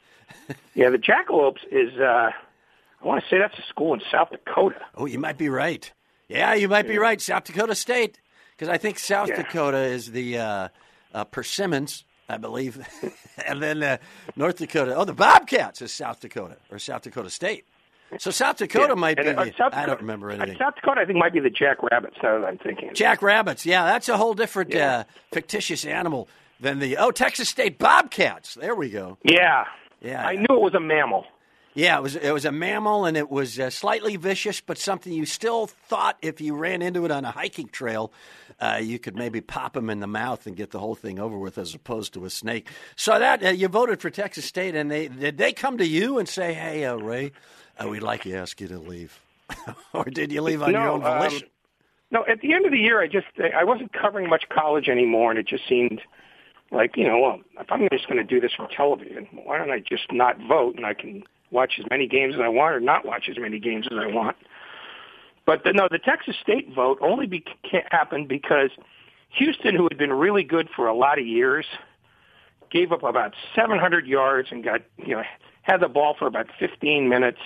Yeah, 0.74 0.90
the 0.90 0.98
Jackalopes 0.98 1.60
is. 1.70 2.00
Uh, 2.00 2.32
I 3.02 3.08
want 3.08 3.24
to 3.24 3.30
say 3.30 3.38
that's 3.38 3.58
a 3.58 3.68
school 3.68 3.94
in 3.94 4.02
South 4.12 4.30
Dakota. 4.32 4.80
Oh, 4.96 5.06
you 5.06 5.20
might 5.20 5.38
be 5.38 5.50
right. 5.50 5.92
Yeah, 6.32 6.54
you 6.54 6.68
might 6.68 6.88
be 6.88 6.98
right. 6.98 7.20
South 7.22 7.44
Dakota 7.44 7.76
State, 7.76 8.20
because 8.56 8.70
I 8.70 8.78
think 8.78 9.00
South 9.00 9.30
Yeah. 9.30 9.38
Dakota 9.44 9.78
is 9.80 10.12
the 10.12 10.38
uh, 10.38 10.68
uh, 11.14 11.24
Persimmons, 11.26 12.04
I 12.30 12.38
believe, 12.38 12.80
and 13.46 13.62
then 13.62 13.84
uh, 13.84 13.98
North 14.36 14.58
Dakota. 14.58 14.96
Oh, 14.96 15.06
the 15.06 15.14
Bobcats 15.14 15.82
is 15.82 15.92
South 15.94 16.20
Dakota 16.20 16.58
or 16.72 16.80
South 16.80 17.02
Dakota 17.04 17.30
State. 17.30 17.66
So 18.18 18.30
South 18.30 18.58
Dakota 18.58 18.88
Yeah. 18.90 18.94
might 18.96 19.18
And, 19.20 19.28
be. 19.28 19.32
uh, 19.42 19.46
the- 19.46 19.54
South 19.58 19.74
I 19.74 19.86
don't 19.86 20.00
Dakota- 20.00 20.02
remember 20.02 20.32
uh, 20.32 20.36
anything. 20.36 20.58
South 20.58 20.76
Dakota, 20.76 21.02
I 21.02 21.06
think, 21.06 21.18
might 21.18 21.34
be 21.34 21.40
the 21.40 21.50
Jackrabbits. 21.50 22.18
Now 22.22 22.40
that 22.40 22.48
I'm 22.48 22.58
thinking. 22.58 22.92
Jackrabbits. 22.94 23.66
Yeah, 23.66 23.86
that's 23.86 24.10
a 24.10 24.18
whole 24.18 24.34
different 24.34 24.74
Yeah. 24.74 24.98
uh, 25.00 25.04
fictitious 25.32 25.86
animal 25.86 26.28
than 26.60 26.80
the 26.80 26.98
oh 26.98 27.12
Texas 27.12 27.48
State 27.50 27.78
Bobcats. 27.80 28.56
There 28.56 28.76
we 28.76 28.90
go. 28.90 29.18
Yeah. 29.24 29.66
Yeah. 30.02 30.26
I 30.28 30.36
knew 30.36 30.46
it 30.50 30.62
was 30.62 30.74
a 30.76 30.80
mammal. 30.80 31.26
Yeah, 31.74 31.98
it 31.98 32.02
was 32.02 32.16
it 32.18 32.32
was 32.32 32.44
a 32.44 32.52
mammal, 32.52 33.06
and 33.06 33.16
it 33.16 33.30
was 33.30 33.58
uh, 33.58 33.70
slightly 33.70 34.18
vicious, 34.18 34.60
but 34.60 34.78
something 34.78 35.14
you 35.14 35.26
still 35.26 35.68
thought 35.68 36.18
if 36.22 36.42
you 36.42 36.54
ran 36.54 36.82
into 36.82 37.06
it 37.06 37.12
on 37.12 37.24
a 37.24 37.32
hiking 37.32 37.70
trail, 37.70 38.12
uh, 38.60 38.80
you 38.82 39.00
could 39.00 39.16
maybe 39.16 39.40
pop 39.40 39.78
him 39.78 39.90
in 39.90 40.02
the 40.02 40.08
mouth 40.08 40.46
and 40.46 40.58
get 40.58 40.72
the 40.72 40.80
whole 40.80 40.96
thing 40.96 41.18
over 41.18 41.38
with, 41.38 41.58
as 41.58 41.74
opposed 41.74 42.14
to 42.16 42.26
a 42.26 42.30
snake. 42.30 42.68
So 42.98 43.18
that 43.18 43.42
uh, 43.44 43.50
you 43.50 43.70
voted 43.70 44.02
for 44.02 44.10
Texas 44.10 44.44
State, 44.44 44.76
and 44.76 44.92
they 44.92 45.08
did 45.08 45.38
they 45.38 45.54
come 45.54 45.78
to 45.78 45.88
you 45.88 46.20
and 46.20 46.28
say, 46.28 46.54
"Hey, 46.54 46.84
uh, 46.84 46.96
Ray, 46.96 47.32
uh, 47.82 47.88
we'd 47.88 48.04
like 48.04 48.24
to 48.24 48.34
ask 48.34 48.60
you 48.60 48.68
to 48.68 48.78
leave," 48.78 49.22
or 49.94 50.04
did 50.04 50.34
you 50.34 50.42
leave 50.42 50.62
on 50.62 50.72
your 50.72 50.82
No, 50.82 50.92
own 50.96 51.04
um, 51.06 51.20
volition? 51.20 51.48
No, 52.12 52.26
at 52.30 52.42
the 52.42 52.54
end 52.54 52.66
of 52.66 52.74
the 52.74 52.80
year, 52.80 53.02
I 53.02 53.08
just 53.08 53.28
I 53.40 53.64
wasn't 53.64 53.94
covering 53.94 54.30
much 54.30 54.44
college 54.50 54.90
anymore, 54.90 55.30
and 55.32 55.40
it 55.40 55.48
just 55.48 55.70
seemed 55.70 56.02
like 56.70 56.98
you 56.98 57.08
know, 57.08 57.18
well, 57.18 57.40
if 57.62 57.72
I'm 57.72 57.88
just 57.94 58.10
going 58.10 58.18
to 58.18 58.26
do 58.26 58.42
this 58.42 58.52
for 58.58 58.68
television, 58.76 59.28
why 59.46 59.58
don't 59.58 59.72
I 59.72 59.80
just 59.80 60.12
not 60.12 60.36
vote 60.46 60.76
and 60.76 60.86
I 60.86 60.94
can 60.94 61.24
watch 61.52 61.74
as 61.80 61.86
many 61.90 62.08
games 62.08 62.36
as 62.36 62.42
I 62.42 62.48
want 62.48 62.76
or 62.76 62.80
not 62.80 63.06
watch 63.06 63.30
as 63.30 63.38
many 63.38 63.60
games 63.60 63.88
as 63.92 63.98
I 63.98 64.08
want. 64.08 64.38
But 65.46 65.64
the, 65.64 65.74
no, 65.74 65.88
the 65.90 66.00
Texas 66.00 66.36
State 66.42 66.74
vote 66.74 66.98
only 67.02 67.28
be, 67.28 67.44
happened 67.90 68.28
because 68.28 68.70
Houston, 69.32 69.76
who 69.76 69.84
had 69.84 69.98
been 69.98 70.14
really 70.14 70.44
good 70.44 70.70
for 70.76 70.88
a 70.88 70.94
lot 70.94 71.20
of 71.20 71.26
years, 71.26 71.66
gave 72.70 72.92
up 72.92 73.04
about 73.04 73.34
700 73.54 74.08
yards 74.08 74.50
and 74.52 74.64
got 74.64 74.82
you 74.98 75.16
know 75.16 75.24
had 75.64 75.82
the 75.82 75.88
ball 75.88 76.16
for 76.18 76.28
about 76.28 76.48
15 76.60 77.08
minutes. 77.10 77.40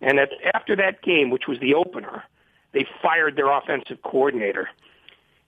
And 0.00 0.18
at, 0.18 0.30
after 0.54 0.76
that 0.76 1.02
game, 1.02 1.30
which 1.30 1.46
was 1.46 1.58
the 1.60 1.74
opener, 1.74 2.24
they 2.72 2.86
fired 3.02 3.36
their 3.36 3.50
offensive 3.50 4.02
coordinator. 4.02 4.68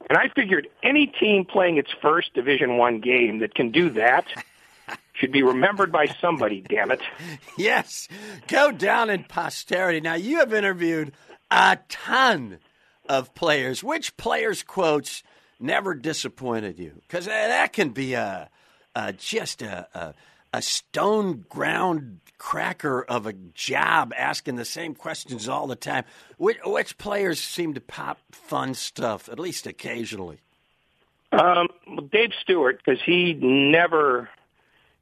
And 0.09 0.17
I 0.17 0.28
figured 0.35 0.69
any 0.83 1.07
team 1.07 1.45
playing 1.45 1.76
its 1.76 1.90
first 2.00 2.33
Division 2.33 2.78
One 2.78 3.00
game 3.00 3.40
that 3.40 3.55
can 3.55 3.71
do 3.71 3.90
that 3.90 4.26
should 5.19 5.33
be 5.33 5.43
remembered 5.43 5.93
by 5.93 6.07
somebody. 6.21 6.61
Damn 6.61 6.91
it! 6.91 7.01
Yes, 7.57 8.09
go 8.47 8.71
down 8.71 9.11
in 9.11 9.25
posterity. 9.25 10.01
Now 10.01 10.15
you 10.15 10.39
have 10.39 10.53
interviewed 10.55 11.13
a 11.51 11.79
ton 11.89 12.59
of 13.09 13.35
players. 13.35 13.83
Which 13.83 14.17
players' 14.17 14.63
quotes 14.63 15.23
never 15.59 15.95
disappointed 15.95 16.79
you? 16.79 16.93
Because 17.03 17.27
that 17.27 17.73
can 17.73 17.91
be 17.91 18.15
a, 18.15 18.49
a 18.95 19.13
just 19.13 19.63
a, 19.63 19.89
a 19.93 20.15
a 20.53 20.63
stone 20.63 21.45
ground 21.49 22.21
cracker 22.39 23.03
of 23.03 23.27
a 23.27 23.33
job, 23.33 24.13
asking 24.17 24.57
the 24.57 24.65
same 24.65 24.95
questions 24.95 25.49
all 25.49 25.67
the 25.67 25.77
time. 25.77 26.05
Which, 26.37 26.59
which 26.65 26.99
players 26.99 27.41
seem 27.41 27.75
to 27.75 27.81
pop 27.81 28.19
fun 28.31 28.75
stuff 28.75 29.29
at 29.29 29.39
least 29.39 29.67
occasionally? 29.67 30.41
Um, 31.33 31.69
Dave 32.11 32.31
Stewart, 32.41 32.81
because 32.83 33.03
he 33.05 33.35
never 33.35 34.31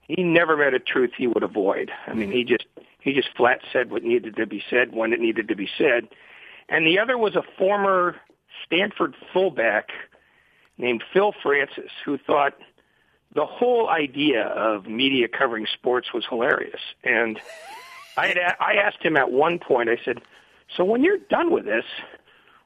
he 0.08 0.22
never 0.22 0.56
met 0.56 0.74
a 0.74 0.78
truth 0.78 1.12
he 1.16 1.26
would 1.26 1.42
avoid. 1.42 1.90
I 2.06 2.14
mean, 2.14 2.30
he 2.30 2.44
just 2.44 2.66
he 3.00 3.12
just 3.12 3.28
flat 3.36 3.60
said 3.72 3.90
what 3.90 4.02
needed 4.02 4.36
to 4.36 4.46
be 4.46 4.62
said 4.68 4.92
when 4.92 5.12
it 5.12 5.20
needed 5.20 5.48
to 5.48 5.56
be 5.56 5.68
said. 5.76 6.08
And 6.68 6.86
the 6.86 6.98
other 6.98 7.16
was 7.16 7.36
a 7.36 7.42
former 7.58 8.16
Stanford 8.64 9.14
fullback 9.32 9.90
named 10.78 11.02
Phil 11.12 11.32
Francis, 11.42 11.90
who 12.04 12.18
thought 12.18 12.54
the 13.34 13.46
whole 13.46 13.88
idea 13.88 14.44
of 14.44 14.86
media 14.86 15.28
covering 15.28 15.66
sports 15.72 16.12
was 16.12 16.24
hilarious. 16.28 16.80
And 17.04 17.38
I 18.16 18.28
had 18.28 18.38
I 18.38 18.74
asked 18.74 19.02
him 19.02 19.16
at 19.16 19.30
one 19.30 19.58
point. 19.58 19.88
I 19.88 19.98
said, 20.04 20.20
"So 20.76 20.84
when 20.84 21.02
you're 21.02 21.18
done 21.18 21.50
with 21.50 21.64
this, 21.64 21.84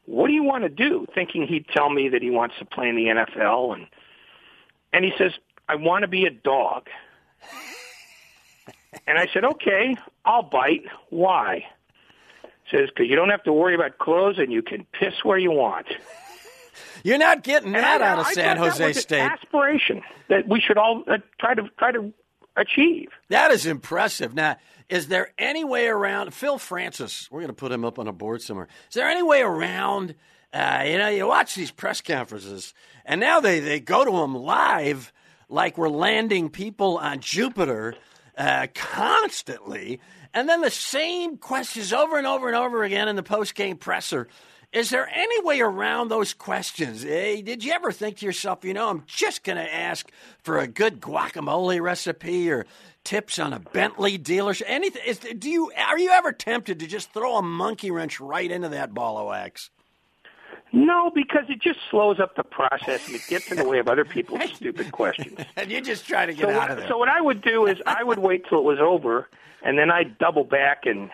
what 0.05 0.29
do 0.29 0.33
you 0.33 0.43
want 0.43 0.65
to 0.65 0.69
do?" 0.69 1.07
Thinking 1.15 1.47
he'd 1.47 1.69
tell 1.69 1.91
me 1.91 2.09
that 2.11 2.23
he 2.23 2.31
wants 2.31 2.57
to 2.59 2.65
play 2.65 2.89
in 2.89 2.97
the 2.97 3.09
NFL, 3.09 3.75
and 3.75 3.87
and 4.93 5.05
he 5.05 5.13
says, 5.17 5.33
"I 5.69 5.77
want 5.77 6.03
to 6.03 6.09
be 6.09 6.27
a 6.27 6.31
dog." 6.31 6.89
And 9.07 9.19
I 9.19 9.27
said, 9.33 9.45
"Okay, 9.45 9.97
I'll 10.25 10.43
bite. 10.43 10.85
Why?" 11.11 11.67
Says, 12.71 12.89
"Because 12.91 13.09
you 13.09 13.17
don't 13.17 13.31
have 13.31 13.43
to 13.45 13.53
worry 13.53 13.75
about 13.75 13.99
clothes, 13.99 14.39
and 14.39 14.53
you 14.53 14.63
can 14.63 14.85
piss 14.93 15.15
where 15.25 15.39
you 15.39 15.51
want." 15.51 15.87
You're 17.03 17.19
not 17.19 17.43
getting 17.43 17.75
And 17.75 17.83
that 17.85 18.03
I- 18.03 18.07
out 18.09 18.19
of 18.21 18.27
I 18.27 18.33
San 18.33 18.57
Jose 18.57 18.93
State. 18.95 19.21
aspiration 19.21 20.03
that 20.29 20.47
we 20.49 20.61
should 20.61 20.77
all 20.79 21.03
uh, 21.09 21.19
try 21.39 21.55
to 21.55 21.69
try 21.79 21.93
to 21.93 22.13
achieve. 22.57 23.09
That 23.29 23.51
is 23.51 23.65
impressive. 23.67 24.35
Now, 24.35 24.57
is 24.89 25.09
there 25.09 25.33
any 25.39 25.65
way 25.65 25.87
around 25.89 26.35
Phil 26.35 26.59
Francis? 26.59 27.29
We're 27.31 27.41
going 27.41 27.49
to 27.49 27.55
put 27.55 27.73
him 27.73 27.85
up 27.85 27.99
on 27.99 28.07
a 28.09 28.13
board 28.13 28.43
somewhere. 28.43 28.69
Is 28.89 28.95
there 28.95 29.09
any 29.09 29.23
way 29.23 29.41
around? 29.43 30.15
Uh, 30.53 30.83
you 30.87 30.99
know, 30.99 31.09
you 31.09 31.27
watch 31.27 31.55
these 31.55 31.71
press 31.71 32.01
conferences, 32.01 32.75
and 33.05 33.21
now 33.21 33.41
they 33.41 33.61
they 33.61 33.81
go 33.81 34.05
to 34.05 34.11
them 34.11 34.35
live 34.35 35.13
like 35.51 35.77
we're 35.77 35.89
landing 35.89 36.49
people 36.49 36.97
on 36.97 37.21
Jupiter 37.21 37.95
uh, 38.39 38.69
constantly, 38.75 40.01
and 40.33 40.49
then 40.49 40.61
the 40.61 40.71
same 40.71 41.37
questions 41.37 41.93
over 41.93 42.17
and 42.17 42.27
over 42.27 42.47
and 42.47 42.57
over 42.57 42.85
again 42.85 43.09
in 43.09 43.17
the 43.17 43.23
post 43.23 43.55
game 43.55 43.77
presser. 43.77 44.29
Is 44.73 44.91
there 44.91 45.09
any 45.13 45.43
way 45.43 45.61
around 45.61 46.09
those 46.09 46.33
questions? 46.33 47.03
Hey, 47.03 47.43
did 47.43 47.65
you 47.65 47.73
ever 47.73 47.91
think 47.91 48.19
to 48.19 48.27
yourself, 48.27 48.65
you 48.65 48.73
know, 48.73 48.89
I'm 48.89 49.03
just 49.05 49.43
going 49.43 49.59
to 49.59 49.75
ask 49.75 50.09
for 50.45 50.59
a 50.59 50.69
good 50.69 51.01
guacamole 51.01 51.83
recipe 51.83 52.49
or 52.49 52.67
tips 53.03 53.41
on 53.41 53.53
a 53.53 53.59
Bentley 53.59 54.17
dealership? 54.17 54.63
Anything? 54.67 55.03
Is, 55.05 55.19
do 55.19 55.51
you 55.51 55.73
are 55.77 55.99
you 55.99 56.11
ever 56.11 56.31
tempted 56.31 56.79
to 56.79 56.87
just 56.87 57.13
throw 57.13 57.37
a 57.37 57.43
monkey 57.43 57.91
wrench 57.91 58.21
right 58.21 58.49
into 58.49 58.69
that 58.69 58.95
ball 58.95 59.19
of 59.19 59.27
wax? 59.27 59.71
No, 60.73 61.11
because 61.15 61.45
it 61.49 61.61
just 61.61 61.79
slows 61.91 62.21
up 62.21 62.37
the 62.37 62.45
process 62.45 63.07
and 63.07 63.17
it 63.17 63.23
gets 63.29 63.51
in 63.51 63.57
the 63.59 63.69
way 63.69 63.79
of 63.81 63.89
other 63.89 64.05
people's 64.05 64.43
stupid 64.55 64.93
questions. 64.93 65.39
And 65.57 65.71
you 65.71 65.81
just 65.81 66.07
try 66.07 66.27
to 66.27 66.33
get 66.33 66.43
So 66.43 66.51
out 66.51 66.57
what, 66.57 66.71
of 66.71 66.77
there. 66.79 66.89
so 66.89 66.99
what 66.99 67.09
I 67.09 67.21
would 67.21 67.43
do 67.43 67.67
is 67.67 67.79
I 67.87 68.05
would 68.05 68.19
wait 68.19 68.45
till 68.49 68.59
it 68.59 68.65
was 68.65 68.79
over, 68.81 69.29
and 69.63 69.77
then 69.79 69.91
I'd 69.91 70.17
double 70.19 70.45
back 70.45 70.87
and 70.87 71.11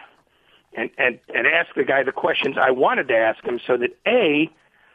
and 0.77 0.91
and 0.99 1.19
and 1.35 1.47
ask 1.47 1.75
the 1.75 1.85
guy 1.85 2.03
the 2.03 2.13
questions 2.13 2.57
I 2.61 2.71
wanted 2.71 3.09
to 3.09 3.17
ask 3.17 3.43
him, 3.45 3.59
so 3.67 3.77
that 3.79 3.91
a 4.07 4.51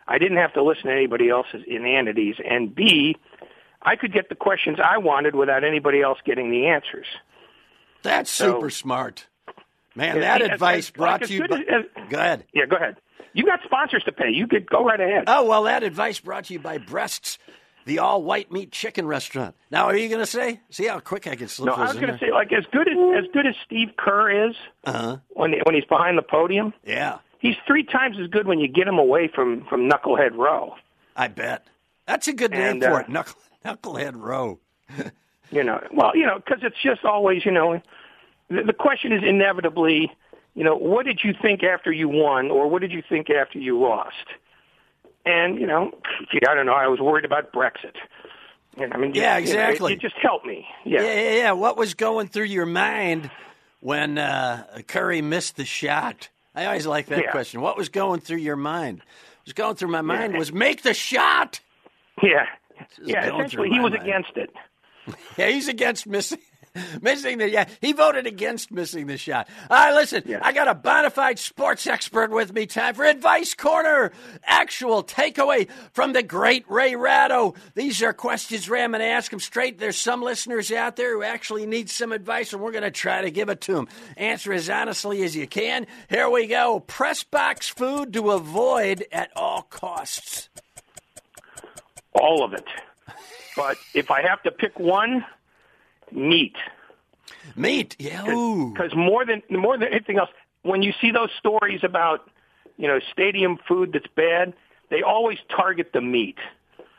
I 0.08 0.18
didn't 0.20 0.38
have 0.38 0.54
to 0.54 0.64
listen 0.64 0.84
to 0.86 0.92
anybody 0.92 1.30
else's 1.30 1.64
inanities, 1.68 2.36
and 2.48 2.74
b 2.76 3.18
I 3.82 3.96
could 3.96 4.14
get 4.14 4.30
the 4.30 4.36
questions 4.36 4.78
I 4.84 5.00
wanted 5.00 5.34
without 5.36 5.64
anybody 5.64 6.02
else 6.04 6.20
getting 6.24 6.52
the 6.52 6.68
answers. 6.68 7.08
That's 8.04 8.30
so- 8.30 8.54
super 8.54 8.70
smart, 8.70 9.26
man. 9.96 10.20
That 10.20 10.44
advice 10.44 10.92
brought 10.92 11.22
like 11.22 11.30
to 11.30 11.34
you. 11.34 11.48
By, 11.48 11.58
as- 11.62 12.08
go 12.12 12.20
ahead. 12.20 12.46
Yeah, 12.54 12.68
go 12.68 12.76
ahead. 12.76 12.98
You 13.34 13.46
got 13.46 13.60
sponsors 13.64 14.04
to 14.04 14.12
pay. 14.12 14.30
You 14.32 14.48
could 14.48 14.70
go 14.70 14.84
right 14.84 15.00
ahead. 15.00 15.24
Oh 15.28 15.46
well, 15.46 15.64
that 15.64 15.84
advice 15.84 16.20
brought 16.20 16.46
to 16.46 16.54
you 16.54 16.60
by 16.60 16.78
Breasts, 16.78 17.38
the 17.86 18.00
all 18.00 18.22
white 18.24 18.52
meat 18.52 18.72
chicken 18.72 19.06
restaurant. 19.08 19.56
Now, 19.70 19.86
are 19.86 19.96
you 19.96 20.10
going 20.10 20.20
to 20.22 20.26
say? 20.26 20.60
See 20.70 20.88
how 20.88 21.00
quick 21.00 21.28
I 21.28 21.36
can 21.36 21.48
slip 21.48 21.68
no, 21.68 21.74
I 21.82 21.88
was 21.88 21.94
going 21.96 22.12
to 22.12 22.20
say 22.20 22.32
like 22.32 22.52
as 22.54 22.66
good 22.72 22.88
as 22.88 22.98
as 23.24 23.32
good 23.34 23.48
as 23.48 23.56
Steve 23.66 23.90
Kerr 23.98 24.50
is 24.50 24.56
Uh-huh. 24.84 25.18
when 25.30 25.54
when 25.66 25.76
he's 25.76 25.86
behind 25.86 26.18
the 26.18 26.22
podium. 26.24 26.74
Yeah, 26.86 27.20
He's 27.40 27.56
three 27.66 27.84
times 27.84 28.18
as 28.22 28.28
good 28.28 28.48
when 28.48 28.60
you 28.60 28.68
get 28.68 28.88
him 28.88 29.00
away 29.00 29.28
from 29.34 29.66
from 29.70 29.90
Knucklehead 29.90 30.36
Row. 30.36 30.76
I 31.16 31.28
bet. 31.28 31.66
That's 32.08 32.28
a 32.28 32.34
good 32.34 32.52
name 32.52 32.62
And, 32.62 32.84
for 32.84 32.94
uh, 32.96 33.00
it. 33.02 33.10
Knuckle, 33.10 33.36
Knucklehead 33.66 34.14
Row. 34.16 34.60
You 35.54 35.66
know, 35.66 35.86
well, 35.94 36.16
you 36.16 36.26
know, 36.26 36.38
because 36.38 36.60
it's 36.64 36.82
just 36.82 37.04
always, 37.04 37.44
you 37.46 37.52
know, 37.52 37.82
the, 38.50 38.64
the 38.68 38.72
question 38.74 39.12
is 39.12 39.22
inevitably, 39.22 40.10
you 40.56 40.64
know, 40.64 40.76
what 40.76 41.06
did 41.06 41.22
you 41.24 41.34
think 41.42 41.64
after 41.64 41.92
you 41.92 42.10
won, 42.10 42.52
or 42.52 42.68
what 42.70 42.82
did 42.82 42.92
you 42.92 43.02
think 43.08 43.30
after 43.30 43.58
you 43.60 43.80
lost? 43.80 44.16
And 45.26 45.60
you 45.60 45.68
know, 45.68 45.92
gee, 46.32 46.40
I 46.48 46.54
don't 46.56 46.66
know. 46.66 46.74
I 46.74 46.88
was 46.88 47.00
worried 47.00 47.26
about 47.26 47.52
Brexit. 47.54 47.96
And 48.78 48.94
I 48.94 48.98
mean, 48.98 49.14
Yeah, 49.14 49.22
you 49.22 49.26
know, 49.26 49.38
it- 49.38 49.42
exactly. 49.42 49.94
it, 49.94 50.00
just 50.00 50.16
helped 50.22 50.46
me. 50.46 50.66
Yeah. 50.86 51.02
Yeah, 51.02 51.14
yeah, 51.14 51.36
yeah. 51.36 51.52
What 51.52 51.76
was 51.78 51.94
going 51.94 52.28
through 52.28 52.46
your 52.46 52.66
mind 52.66 53.30
when 53.82 54.18
uh, 54.18 54.66
Curry 54.88 55.22
missed 55.22 55.58
the 55.58 55.66
shot? 55.66 56.30
I 56.56 56.66
always 56.66 56.88
like 56.88 57.08
that 57.08 57.20
Yeah. 57.24 57.32
question. 57.32 57.60
What 57.62 57.78
was 57.78 57.90
going 57.90 58.22
through 58.22 58.38
your 58.38 58.56
mind? 58.56 59.00
What 59.00 59.46
was 59.46 59.54
going 59.54 59.76
through 59.76 59.90
my 59.90 60.02
mind 60.02 60.38
was 60.38 60.52
make 60.54 60.84
the 60.84 60.94
shot. 60.94 61.60
Yeah. 62.24 62.46
Yeah, 63.04 63.26
essentially, 63.26 63.70
he 63.70 63.80
was 63.80 63.92
mind. 63.92 64.04
against 64.04 64.38
it. 64.38 64.50
Yeah, 65.38 65.48
he's 65.48 65.68
against 65.68 66.06
missing. 66.08 66.40
Missing 67.02 67.40
the 67.40 67.50
yeah, 67.50 67.66
he 67.82 67.94
voted 67.94 68.28
against 68.28 68.72
missing 68.72 69.08
the 69.08 69.18
shot. 69.18 69.50
All 69.70 69.78
right, 69.78 69.94
listen, 69.94 70.24
Yeah. 70.26 70.40
I 70.42 70.54
got 70.54 70.68
a 70.68 70.76
bona 70.76 71.10
fide 71.10 71.40
sports 71.40 71.86
expert 71.88 72.32
with 72.32 72.54
me. 72.54 72.66
Time 72.66 72.96
for 72.96 73.04
advice 73.06 73.54
corner. 73.54 74.12
Actual 74.44 75.04
takeaway 75.04 75.70
from 75.94 76.14
the 76.14 76.24
great 76.24 76.64
Ray 76.70 76.96
Ratto. 76.96 77.56
These 77.76 78.02
are 78.04 78.14
questions 78.14 78.70
Ray. 78.70 78.84
I'm 78.84 78.92
going 78.92 79.02
to 79.02 79.06
ask 79.08 79.32
him 79.32 79.40
straight. 79.40 79.80
There's 79.80 79.98
some 79.98 80.22
listeners 80.22 80.72
out 80.72 80.96
there 80.96 81.14
who 81.16 81.24
actually 81.24 81.66
need 81.66 81.90
some 81.90 82.12
advice, 82.12 82.54
and 82.54 82.62
we're 82.62 82.72
going 82.72 82.84
to 82.84 82.92
try 82.92 83.22
to 83.22 83.32
give 83.32 83.50
it 83.50 83.62
to 83.62 83.74
them. 83.74 83.88
Answer 84.16 84.54
as 84.54 84.70
honestly 84.70 85.24
as 85.24 85.36
you 85.36 85.48
can. 85.48 85.88
Here 86.10 86.30
we 86.30 86.48
go. 86.48 86.80
Press 86.80 87.24
box 87.24 87.68
food 87.68 88.14
to 88.14 88.32
avoid 88.32 89.06
at 89.12 89.30
all 89.36 89.64
costs. 89.64 90.50
All 92.14 92.44
of 92.44 92.54
it. 92.54 92.66
But 93.56 93.78
if 93.94 94.12
I 94.12 94.22
have 94.22 94.42
to 94.44 94.52
pick 94.52 94.80
one, 94.80 95.26
meat. 96.14 96.56
Meat, 97.56 97.96
yeah. 98.00 98.24
Because 98.24 98.94
more 98.96 99.26
than 99.26 99.42
more 99.50 99.78
than 99.78 99.90
anything 99.90 100.18
else, 100.18 100.30
when 100.64 100.82
you 100.84 100.94
see 101.02 101.12
those 101.12 101.30
stories 101.38 101.82
about 101.84 102.30
you 102.78 102.88
know 102.88 103.00
stadium 103.12 103.58
food 103.68 103.92
that's 103.94 104.08
bad, 104.16 104.54
they 104.90 105.02
always 105.02 105.38
target 105.50 105.92
the 105.94 106.02
meat. 106.02 106.38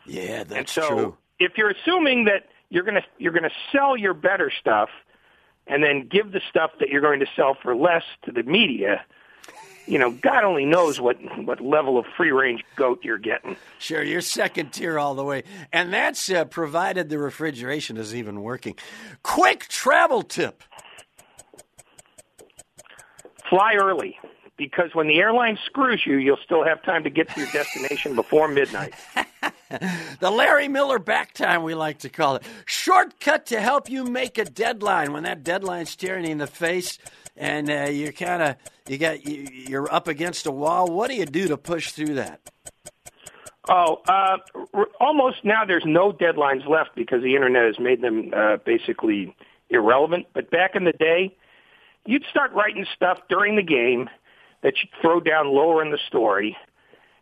Yeah, 0.06 0.40
And 0.40 0.48
that's 0.50 0.72
so 0.72 0.88
true. 0.88 1.16
if 1.38 1.52
you're 1.56 1.70
assuming 1.70 2.24
that 2.24 2.48
you're 2.70 2.84
gonna 2.84 3.04
you're 3.18 3.32
gonna 3.32 3.50
sell 3.70 3.96
your 3.96 4.14
better 4.14 4.50
stuff, 4.50 4.88
and 5.66 5.82
then 5.82 6.08
give 6.10 6.32
the 6.32 6.40
stuff 6.50 6.72
that 6.80 6.88
you're 6.88 7.00
going 7.02 7.20
to 7.20 7.26
sell 7.36 7.56
for 7.62 7.76
less 7.76 8.02
to 8.24 8.32
the 8.32 8.42
media, 8.42 9.04
you 9.86 9.98
know, 9.98 10.10
God 10.10 10.44
only 10.44 10.64
knows 10.64 11.00
what 11.00 11.16
what 11.44 11.60
level 11.60 11.98
of 11.98 12.06
free 12.16 12.32
range 12.32 12.64
goat 12.76 13.00
you're 13.02 13.18
getting. 13.18 13.56
Sure, 13.78 14.02
you're 14.02 14.20
second 14.20 14.72
tier 14.72 14.98
all 14.98 15.14
the 15.14 15.24
way. 15.24 15.44
And 15.72 15.92
that's 15.92 16.30
uh, 16.30 16.44
provided 16.44 17.08
the 17.08 17.18
refrigeration 17.18 17.96
is 17.96 18.14
even 18.14 18.42
working. 18.42 18.76
Quick 19.22 19.68
travel 19.68 20.22
tip. 20.22 20.62
Fly 23.48 23.74
early. 23.74 24.18
Because 24.56 24.94
when 24.94 25.08
the 25.08 25.18
airline 25.18 25.58
screws 25.66 26.02
you, 26.06 26.18
you'll 26.18 26.38
still 26.44 26.62
have 26.62 26.82
time 26.84 27.02
to 27.04 27.10
get 27.10 27.28
to 27.30 27.40
your 27.40 27.50
destination 27.52 28.14
before 28.14 28.48
midnight. 28.48 28.94
The 30.20 30.30
Larry 30.30 30.68
Miller 30.68 30.98
back 30.98 31.32
time, 31.32 31.62
we 31.62 31.74
like 31.74 32.00
to 32.00 32.10
call 32.10 32.36
it. 32.36 32.42
Shortcut 32.66 33.46
to 33.46 33.60
help 33.60 33.88
you 33.88 34.04
make 34.04 34.36
a 34.36 34.44
deadline 34.44 35.12
when 35.12 35.22
that 35.22 35.42
deadline's 35.42 35.88
staring 35.88 36.26
you 36.26 36.32
in 36.32 36.38
the 36.38 36.46
face 36.46 36.98
and 37.36 37.70
uh, 37.70 37.88
you're 37.90 38.12
kind 38.12 38.42
of 38.42 38.56
you 38.88 38.98
got 38.98 39.26
you, 39.26 39.48
you're 39.50 39.92
up 39.92 40.08
against 40.08 40.46
a 40.46 40.50
wall. 40.50 40.90
What 40.90 41.10
do 41.10 41.16
you 41.16 41.26
do 41.26 41.48
to 41.48 41.56
push 41.56 41.92
through 41.92 42.14
that? 42.14 42.40
Oh, 43.68 44.02
uh, 44.08 44.38
almost 44.98 45.44
now 45.44 45.64
there's 45.64 45.84
no 45.86 46.12
deadlines 46.12 46.68
left 46.68 46.96
because 46.96 47.22
the 47.22 47.36
internet 47.36 47.64
has 47.64 47.78
made 47.78 48.02
them 48.02 48.32
uh, 48.36 48.56
basically 48.64 49.36
irrelevant. 49.70 50.26
But 50.34 50.50
back 50.50 50.74
in 50.74 50.84
the 50.84 50.92
day, 50.92 51.36
you'd 52.04 52.24
start 52.28 52.52
writing 52.52 52.86
stuff 52.94 53.18
during 53.28 53.54
the 53.54 53.62
game 53.62 54.10
that 54.62 54.74
you'd 54.82 54.90
throw 55.00 55.20
down 55.20 55.54
lower 55.54 55.82
in 55.82 55.92
the 55.92 55.98
story. 56.08 56.56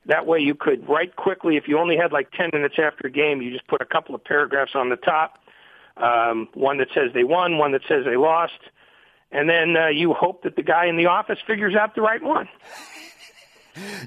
That 0.06 0.26
way 0.26 0.38
you 0.38 0.54
could 0.54 0.88
write 0.88 1.16
quickly. 1.16 1.56
If 1.56 1.68
you 1.68 1.78
only 1.78 1.96
had 1.96 2.10
like 2.10 2.30
10 2.32 2.50
minutes 2.54 2.76
after 2.78 3.06
a 3.06 3.10
game, 3.10 3.42
you 3.42 3.52
just 3.52 3.66
put 3.68 3.82
a 3.82 3.86
couple 3.86 4.14
of 4.14 4.24
paragraphs 4.24 4.72
on 4.74 4.88
the 4.88 4.96
top. 4.96 5.38
Um, 5.98 6.48
one 6.54 6.78
that 6.78 6.88
says 6.94 7.10
they 7.12 7.24
won, 7.24 7.58
one 7.58 7.72
that 7.72 7.82
says 7.86 8.04
they 8.06 8.16
lost. 8.16 8.58
And 9.32 9.48
then 9.48 9.76
uh, 9.76 9.88
you 9.88 10.12
hope 10.12 10.42
that 10.42 10.56
the 10.56 10.62
guy 10.62 10.86
in 10.86 10.96
the 10.96 11.06
office 11.06 11.38
figures 11.46 11.74
out 11.74 11.94
the 11.94 12.02
right 12.02 12.22
one. 12.22 12.48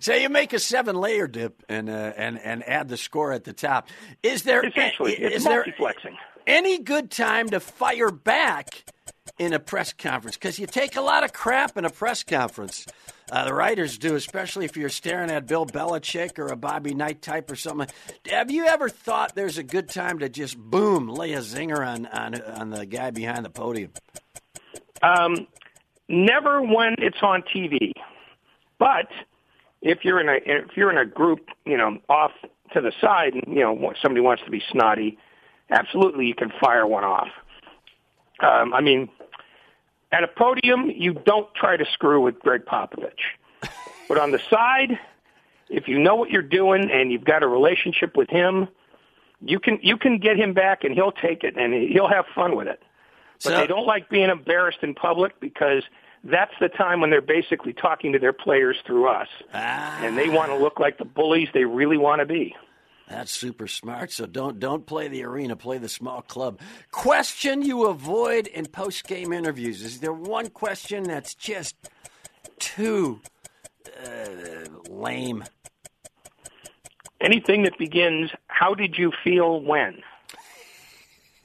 So 0.01 0.13
you 0.13 0.29
make 0.29 0.53
a 0.53 0.59
seven 0.59 0.95
layer 0.95 1.27
dip 1.27 1.63
and 1.69 1.89
uh, 1.89 2.13
and 2.17 2.37
and 2.37 2.67
add 2.67 2.89
the 2.89 2.97
score 2.97 3.31
at 3.31 3.43
the 3.43 3.53
top. 3.53 3.87
Is 4.21 4.43
there 4.43 4.65
Essentially, 4.65 5.13
is 5.13 5.35
it's 5.35 5.45
there 5.45 5.65
any 6.45 6.79
good 6.79 7.09
time 7.09 7.49
to 7.49 7.59
fire 7.59 8.11
back 8.11 8.83
in 9.39 9.53
a 9.53 9.59
press 9.59 9.93
conference? 9.93 10.35
Because 10.35 10.59
you 10.59 10.67
take 10.67 10.95
a 10.95 11.01
lot 11.01 11.23
of 11.23 11.31
crap 11.31 11.77
in 11.77 11.85
a 11.85 11.89
press 11.89 12.23
conference. 12.23 12.85
Uh, 13.31 13.45
the 13.45 13.53
writers 13.53 13.97
do, 13.97 14.15
especially 14.15 14.65
if 14.65 14.75
you're 14.75 14.89
staring 14.89 15.31
at 15.31 15.47
Bill 15.47 15.65
Belichick 15.65 16.37
or 16.37 16.47
a 16.47 16.57
Bobby 16.57 16.93
Knight 16.93 17.21
type 17.21 17.49
or 17.49 17.55
something. 17.55 17.87
Have 18.29 18.51
you 18.51 18.65
ever 18.65 18.89
thought 18.89 19.33
there's 19.33 19.57
a 19.57 19.63
good 19.63 19.87
time 19.87 20.19
to 20.19 20.29
just 20.29 20.57
boom 20.57 21.07
lay 21.07 21.33
a 21.33 21.39
zinger 21.39 21.79
on 21.87 22.05
on 22.07 22.39
on 22.41 22.69
the 22.69 22.85
guy 22.85 23.11
behind 23.11 23.45
the 23.45 23.49
podium? 23.49 23.91
Um, 25.03 25.47
never 26.07 26.61
when 26.61 26.95
it's 26.97 27.21
on 27.21 27.43
TV, 27.43 27.91
but 28.79 29.09
if 29.81 30.05
you're 30.05 30.21
in 30.21 30.29
a 30.29 30.37
if 30.45 30.77
you're 30.77 30.89
in 30.89 30.97
a 30.97 31.05
group, 31.05 31.49
you 31.65 31.77
know, 31.77 31.97
off 32.07 32.31
to 32.73 32.81
the 32.81 32.93
side, 33.01 33.33
and 33.33 33.53
you 33.53 33.61
know 33.61 33.93
somebody 34.01 34.21
wants 34.21 34.43
to 34.45 34.49
be 34.49 34.63
snotty, 34.71 35.17
absolutely 35.69 36.25
you 36.25 36.33
can 36.33 36.51
fire 36.61 36.87
one 36.87 37.03
off. 37.03 37.27
Um, 38.39 38.73
I 38.73 38.79
mean, 38.79 39.09
at 40.11 40.23
a 40.23 40.27
podium, 40.27 40.89
you 40.89 41.13
don't 41.13 41.53
try 41.53 41.75
to 41.75 41.85
screw 41.91 42.21
with 42.21 42.39
Gregg 42.39 42.65
Popovich, 42.65 43.11
but 44.07 44.17
on 44.17 44.31
the 44.31 44.39
side, 44.49 44.97
if 45.69 45.89
you 45.89 45.99
know 45.99 46.15
what 46.15 46.29
you're 46.29 46.41
doing 46.41 46.89
and 46.89 47.11
you've 47.11 47.25
got 47.25 47.43
a 47.43 47.47
relationship 47.47 48.15
with 48.15 48.29
him, 48.29 48.69
you 49.41 49.59
can 49.59 49.79
you 49.81 49.97
can 49.97 50.17
get 50.17 50.37
him 50.37 50.53
back, 50.53 50.85
and 50.85 50.95
he'll 50.95 51.11
take 51.11 51.43
it, 51.43 51.57
and 51.57 51.73
he'll 51.73 52.07
have 52.07 52.23
fun 52.33 52.55
with 52.55 52.67
it 52.67 52.81
but 53.43 53.51
So- 53.51 53.57
they 53.59 53.67
don't 53.67 53.85
like 53.85 54.09
being 54.09 54.29
embarrassed 54.29 54.79
in 54.81 54.93
public 54.95 55.39
because 55.39 55.83
that's 56.23 56.53
the 56.59 56.69
time 56.69 57.01
when 57.01 57.09
they're 57.09 57.21
basically 57.21 57.73
talking 57.73 58.13
to 58.13 58.19
their 58.19 58.33
players 58.33 58.77
through 58.85 59.07
us. 59.09 59.27
Ah. 59.53 59.99
And 60.01 60.17
they 60.17 60.29
want 60.29 60.51
to 60.51 60.57
look 60.57 60.79
like 60.79 60.97
the 60.97 61.05
bullies 61.05 61.49
they 61.53 61.65
really 61.65 61.97
want 61.97 62.19
to 62.19 62.25
be. 62.25 62.55
That's 63.09 63.31
super 63.31 63.67
smart. 63.67 64.11
So 64.11 64.25
don't 64.25 64.59
don't 64.59 64.85
play 64.85 65.09
the 65.09 65.23
arena, 65.25 65.55
play 65.57 65.77
the 65.77 65.89
small 65.89 66.21
club. 66.21 66.59
Question 66.91 67.61
you 67.61 67.85
avoid 67.85 68.47
in 68.47 68.65
post 68.67 69.03
game 69.05 69.33
interviews. 69.33 69.83
Is 69.83 69.99
there 69.99 70.13
one 70.13 70.49
question 70.49 71.03
that's 71.03 71.35
just 71.35 71.75
too 72.59 73.19
uh, 74.03 74.65
lame? 74.89 75.43
Anything 77.21 77.63
that 77.63 77.77
begins, 77.77 78.31
how 78.47 78.73
did 78.73 78.97
you 78.97 79.11
feel 79.23 79.61
when? 79.61 80.01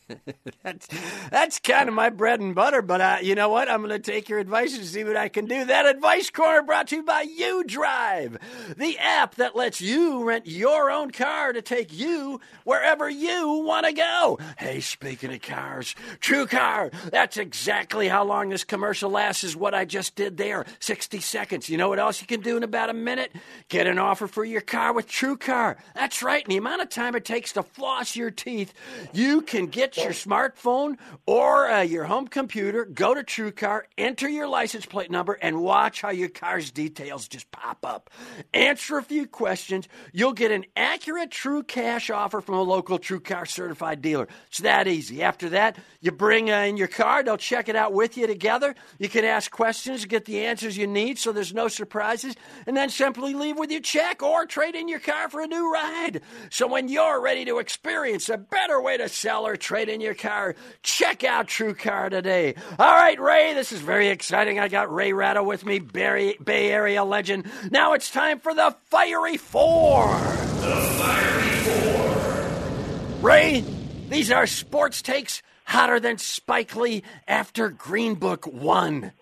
That's 0.62 0.88
that's 1.30 1.58
kind 1.60 1.88
of 1.88 1.94
my 1.94 2.10
bread 2.10 2.40
and 2.40 2.54
butter. 2.54 2.82
But 2.82 3.00
uh, 3.00 3.16
you 3.22 3.34
know 3.34 3.48
what? 3.48 3.70
I'm 3.70 3.82
going 3.82 3.90
to 3.90 3.98
take 3.98 4.28
your 4.28 4.38
advice 4.38 4.76
and 4.76 4.84
see 4.84 5.04
what 5.04 5.16
I 5.16 5.28
can 5.28 5.46
do. 5.46 5.64
That 5.64 5.86
advice 5.86 6.30
corner 6.30 6.62
brought 6.62 6.88
to 6.88 6.96
you 6.96 7.02
by 7.02 7.22
U 7.22 7.64
Drive, 7.64 8.38
the 8.76 8.98
app 8.98 9.36
that 9.36 9.56
lets 9.56 9.80
you 9.80 10.24
rent 10.24 10.46
your 10.46 10.90
own 10.90 11.10
car 11.10 11.52
to 11.52 11.62
take 11.62 11.92
you 11.92 12.40
wherever 12.64 13.08
you 13.08 13.62
want 13.64 13.86
to 13.86 13.92
go. 13.92 14.38
Hey, 14.58 14.80
speaking 14.80 15.32
of 15.32 15.42
cars, 15.42 15.94
True 16.20 16.46
Car. 16.46 16.90
That's 17.10 17.36
exactly 17.36 18.08
how 18.08 18.24
long 18.24 18.48
this 18.48 18.64
commercial 18.64 19.10
lasts. 19.10 19.44
Is 19.44 19.56
what 19.56 19.74
I 19.74 19.84
just 19.84 20.14
did 20.16 20.36
there. 20.36 20.64
60 20.80 21.20
seconds. 21.20 21.68
You 21.68 21.76
know 21.76 21.88
what 21.88 21.98
else 21.98 22.20
you 22.20 22.26
can 22.26 22.40
do 22.40 22.56
in 22.56 22.62
about 22.62 22.90
a 22.90 22.94
minute? 22.94 23.32
Get 23.68 23.86
an 23.86 23.98
offer 23.98 24.26
for 24.26 24.44
your 24.44 24.60
car 24.60 24.92
with 24.92 25.08
True 25.08 25.36
Car. 25.36 25.76
That's 25.94 26.22
right. 26.22 26.42
In 26.42 26.48
the 26.50 26.56
amount 26.56 26.82
of 26.82 26.88
time 26.88 27.14
it 27.14 27.24
takes 27.24 27.52
to 27.52 27.62
floss 27.62 28.16
your 28.16 28.30
teeth, 28.30 28.72
you 29.12 29.42
can 29.42 29.66
get 29.66 29.97
your 30.02 30.12
smartphone 30.12 30.96
or 31.26 31.68
uh, 31.68 31.82
your 31.82 32.04
home 32.04 32.28
computer, 32.28 32.84
go 32.84 33.14
to 33.14 33.22
TrueCar, 33.22 33.82
enter 33.96 34.28
your 34.28 34.48
license 34.48 34.86
plate 34.86 35.10
number, 35.10 35.32
and 35.34 35.60
watch 35.60 36.02
how 36.02 36.10
your 36.10 36.28
car's 36.28 36.70
details 36.70 37.28
just 37.28 37.50
pop 37.50 37.78
up. 37.84 38.10
Answer 38.54 38.98
a 38.98 39.02
few 39.02 39.26
questions. 39.26 39.88
You'll 40.12 40.32
get 40.32 40.50
an 40.50 40.64
accurate 40.76 41.30
True 41.30 41.62
Cash 41.62 42.10
offer 42.10 42.40
from 42.40 42.56
a 42.56 42.62
local 42.62 42.98
TrueCar 42.98 43.48
certified 43.48 44.02
dealer. 44.02 44.28
It's 44.48 44.58
that 44.58 44.86
easy. 44.86 45.22
After 45.22 45.50
that, 45.50 45.76
you 46.00 46.12
bring 46.12 46.50
uh, 46.50 46.60
in 46.60 46.76
your 46.76 46.88
car, 46.88 47.22
they'll 47.22 47.36
check 47.36 47.68
it 47.68 47.76
out 47.76 47.92
with 47.92 48.16
you 48.16 48.26
together. 48.26 48.74
You 48.98 49.08
can 49.08 49.24
ask 49.24 49.50
questions, 49.50 50.04
get 50.04 50.24
the 50.24 50.46
answers 50.46 50.76
you 50.76 50.86
need 50.86 51.18
so 51.18 51.32
there's 51.32 51.54
no 51.54 51.68
surprises, 51.68 52.34
and 52.66 52.76
then 52.76 52.88
simply 52.88 53.34
leave 53.34 53.58
with 53.58 53.70
your 53.70 53.80
check 53.80 54.22
or 54.22 54.46
trade 54.46 54.74
in 54.74 54.88
your 54.88 55.00
car 55.00 55.28
for 55.28 55.40
a 55.40 55.46
new 55.46 55.72
ride. 55.72 56.20
So 56.50 56.66
when 56.66 56.88
you're 56.88 57.20
ready 57.20 57.44
to 57.46 57.58
experience 57.58 58.28
a 58.28 58.38
better 58.38 58.80
way 58.80 58.96
to 58.96 59.08
sell 59.08 59.46
or 59.46 59.56
trade 59.56 59.87
in 59.88 60.00
your 60.00 60.14
car, 60.14 60.54
check 60.82 61.24
out 61.24 61.48
True 61.48 61.74
Car 61.74 62.10
today. 62.10 62.54
All 62.78 62.94
right, 62.94 63.20
Ray, 63.20 63.54
this 63.54 63.72
is 63.72 63.80
very 63.80 64.08
exciting. 64.08 64.58
I 64.58 64.68
got 64.68 64.92
Ray 64.92 65.12
Ratto 65.12 65.42
with 65.42 65.64
me, 65.64 65.78
Bay, 65.78 66.36
Bay 66.42 66.70
Area 66.70 67.04
legend. 67.04 67.50
Now 67.70 67.94
it's 67.94 68.10
time 68.10 68.40
for 68.40 68.54
the 68.54 68.76
Fiery 68.86 69.36
Four. 69.36 70.08
The 70.08 70.94
Fiery 70.98 71.50
Four. 71.64 73.28
Ray, 73.28 73.64
these 74.08 74.30
are 74.30 74.46
sports 74.46 75.02
takes 75.02 75.42
hotter 75.64 76.00
than 76.00 76.18
Spike 76.18 76.74
Lee 76.76 77.02
after 77.26 77.68
Green 77.68 78.14
Book 78.14 78.46
won. 78.46 79.12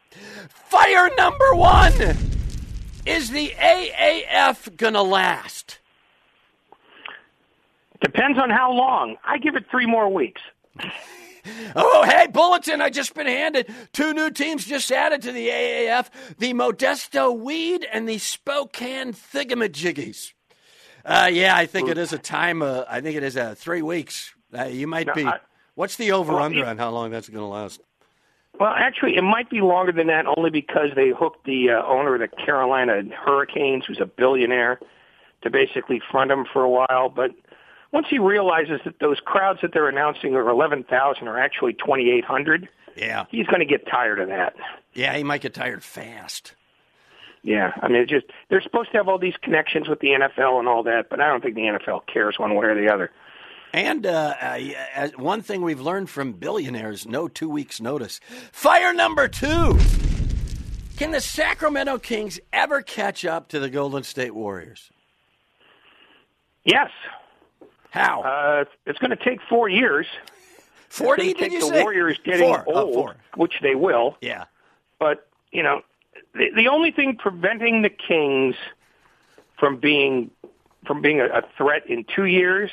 Fire 0.48 1.11
number 1.16 1.55
one. 1.55 2.16
Is 3.05 3.31
the 3.31 3.50
AAF 3.50 4.76
going 4.76 4.94
to 4.94 5.02
last? 5.02 5.79
Depends 8.02 8.38
on 8.38 8.50
how 8.50 8.72
long. 8.72 9.16
I 9.24 9.38
give 9.38 9.57
it 9.57 9.64
three 9.70 9.87
more 9.87 10.12
weeks. 10.12 10.42
Oh, 11.77 12.03
hey, 12.05 12.27
bulletin! 12.27 12.81
I 12.81 12.91
just 12.91 13.15
been 13.15 13.29
handed 13.29 13.73
two 13.93 14.12
new 14.12 14.31
teams 14.33 14.65
just 14.67 14.91
added 14.91 15.23
to 15.23 15.31
the 15.31 15.47
AAF: 15.49 16.09
the 16.39 16.53
Modesto 16.55 17.39
Weed 17.39 17.87
and 17.93 18.09
the 18.09 18.19
Spokane 18.19 19.12
Thigamajiggies. 19.12 20.33
Uh, 21.05 21.31
yeah, 21.33 21.57
I 21.57 21.67
think 21.67 21.89
it 21.89 21.99
is 21.99 22.12
a 22.12 22.19
time. 22.19 22.62
Uh, 22.62 22.83
I 22.89 23.01
think 23.01 23.17
it 23.17 23.23
is 23.23 23.37
uh, 23.37 23.55
three 23.57 23.81
weeks. 23.81 24.35
Uh, 24.53 24.65
you 24.65 24.89
might 24.89 25.07
No, 25.07 25.15
be. 25.15 25.25
I- 25.25 25.39
what's 25.77 25.95
the 25.95 26.11
over 26.11 26.33
under 26.41 26.62
Well, 26.62 26.71
on 26.71 26.79
how 26.79 26.91
long 26.91 27.12
that's 27.12 27.29
going 27.29 27.39
to 27.43 27.47
last? 27.47 27.81
Well, 28.59 28.73
actually, 28.77 29.17
it 29.17 29.23
might 29.23 29.49
be 29.49 29.61
longer 29.61 29.93
than 29.93 30.09
that 30.09 30.27
only 30.37 30.51
because 30.51 30.89
they 30.97 31.11
hooked 31.11 31.45
the 31.47 31.71
uh, 31.71 31.83
owner 31.87 32.15
of 32.15 32.21
the 32.29 32.29
Carolina 32.45 33.03
Hurricanes, 33.15 33.85
who's 33.87 34.01
a 34.01 34.07
billionaire, 34.07 34.81
to 35.43 35.51
basically 35.51 36.01
front 36.11 36.33
him 36.33 36.45
for 36.53 36.65
a 36.65 36.69
while. 36.71 37.09
But 37.09 37.31
once 37.96 38.09
he 38.11 38.18
realizes 38.18 38.78
that 38.85 38.98
those 39.00 39.18
crowds 39.24 39.61
that 39.62 39.72
they're 39.72 39.88
announcing 39.88 40.35
are 40.35 40.50
11,000 40.50 41.26
are 41.28 41.38
actually 41.38 41.72
2,800, 41.72 42.68
Yeah, 42.94 43.24
he's 43.30 43.46
going 43.46 43.61
to 43.61 43.64
get 43.64 43.87
tired 43.88 44.20
of 44.20 44.28
that. 44.28 44.54
yeah, 44.92 45.16
he 45.16 45.24
might 45.24 45.40
get 45.40 45.54
tired 45.54 45.82
fast. 45.82 46.52
Yeah, 47.42 47.72
I 47.80 47.88
mean, 47.88 48.02
it 48.02 48.09
just 48.11 48.26
they're 48.50 48.61
supposed 48.61 48.90
to 48.92 48.98
have 48.98 49.09
all 49.09 49.18
these 49.18 49.37
connections 49.40 49.88
with 49.88 50.00
the 50.00 50.09
NFL 50.09 50.59
and 50.59 50.68
all 50.68 50.82
that, 50.82 51.09
but 51.09 51.22
I 51.22 51.28
don't 51.28 51.42
think 51.42 51.54
the 51.54 51.62
NFL 51.62 52.02
cares 52.06 52.38
one 52.38 52.54
way 52.54 52.66
or 52.66 52.74
the 52.74 52.92
other. 52.92 53.11
And 53.72 54.04
uh, 54.04 54.35
uh, 54.94 55.09
one 55.16 55.40
thing 55.40 55.62
we've 55.62 55.80
learned 55.80 56.11
from 56.11 56.32
billionaires: 56.35 57.06
no 57.06 57.28
two 57.28 57.48
weeks' 57.48 57.80
notice. 57.80 58.20
Fire 58.52 58.92
number 58.92 59.26
two. 59.26 59.78
Can 60.98 61.12
the 61.12 61.20
Sacramento 61.20 61.98
Kings 61.98 62.40
ever 62.52 62.82
catch 62.82 63.24
up 63.24 63.48
to 63.48 63.59
the 63.61 63.70
Golden 63.70 64.02
State 64.02 64.35
Warriors? 64.35 64.90
Yes, 66.64 66.90
How? 67.96 68.22
uh, 68.22 68.64
it's 68.87 68.98
going 68.98 69.11
to 69.11 69.16
take 69.16 69.40
four 69.48 69.68
years. 69.68 70.06
Forty? 70.88 71.32
Did 71.32 71.52
you 71.52 71.61
take 71.61 71.61
the 71.61 71.66
say? 71.66 71.82
Warriors 71.82 72.18
getting 72.24 72.46
four. 72.46 72.64
Oh, 72.68 72.85
old, 72.85 72.94
four. 72.94 73.16
which 73.37 73.54
they 73.62 73.74
will. 73.74 74.16
Yeah. 74.20 74.44
But 74.98 75.28
you 75.50 75.62
know, 75.62 75.82
the, 76.35 76.50
the 76.54 76.68
only 76.68 76.90
thing 76.90 77.16
preventing 77.16 77.82
the 77.82 77.90
Kings 77.90 78.54
from 79.59 79.78
being 79.78 80.30
from 80.87 81.02
being 81.02 81.20
a, 81.20 81.26
a 81.26 81.42
threat 81.56 81.88
in 81.88 82.04
two 82.14 82.26
years 82.26 82.70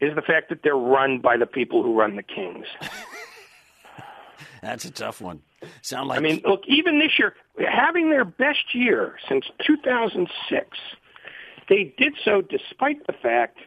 is 0.00 0.14
the 0.14 0.22
fact 0.22 0.48
that 0.48 0.62
they're 0.62 0.76
run 0.76 1.20
by 1.20 1.36
the 1.36 1.46
people 1.46 1.82
who 1.82 1.98
run 1.98 2.16
the 2.16 2.22
Kings. 2.22 2.66
That's 4.62 4.84
a 4.84 4.90
tough 4.90 5.20
one. 5.20 5.40
Sound 5.82 6.08
like 6.08 6.18
I 6.18 6.22
mean, 6.22 6.42
look, 6.44 6.62
even 6.66 6.98
this 6.98 7.18
year, 7.18 7.34
having 7.58 8.10
their 8.10 8.24
best 8.24 8.74
year 8.74 9.16
since 9.28 9.46
2006, 9.66 10.78
they 11.68 11.94
did 11.96 12.14
so 12.24 12.42
despite 12.42 13.06
the 13.06 13.12
fact 13.12 13.58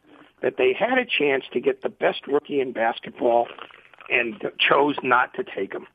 that 0.44 0.58
they 0.58 0.74
had 0.78 1.00
a 1.00 1.06
chance 1.06 1.46
to 1.54 1.60
get 1.60 1.82
the 1.82 1.90
best 1.90 2.28
rookie 2.28 2.60
in 2.60 2.74
basketball 2.74 3.48
and 4.10 4.36
chose 4.60 4.96
not 5.02 5.34
to 5.34 5.44
take 5.44 5.74
him. 5.74 5.88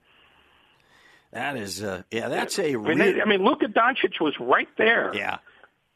that 1.32 1.56
is. 1.56 1.82
Uh, 1.82 2.02
yeah, 2.10 2.28
that's 2.28 2.58
a 2.58 2.70
I 2.70 2.76
mean, 2.76 2.82
real. 2.84 2.98
they, 2.98 3.20
I 3.20 3.24
mean, 3.26 3.44
Luka 3.44 3.66
Doncic 3.66 4.20
was 4.20 4.34
right 4.40 4.68
there. 4.76 5.12
yeah. 5.14 5.38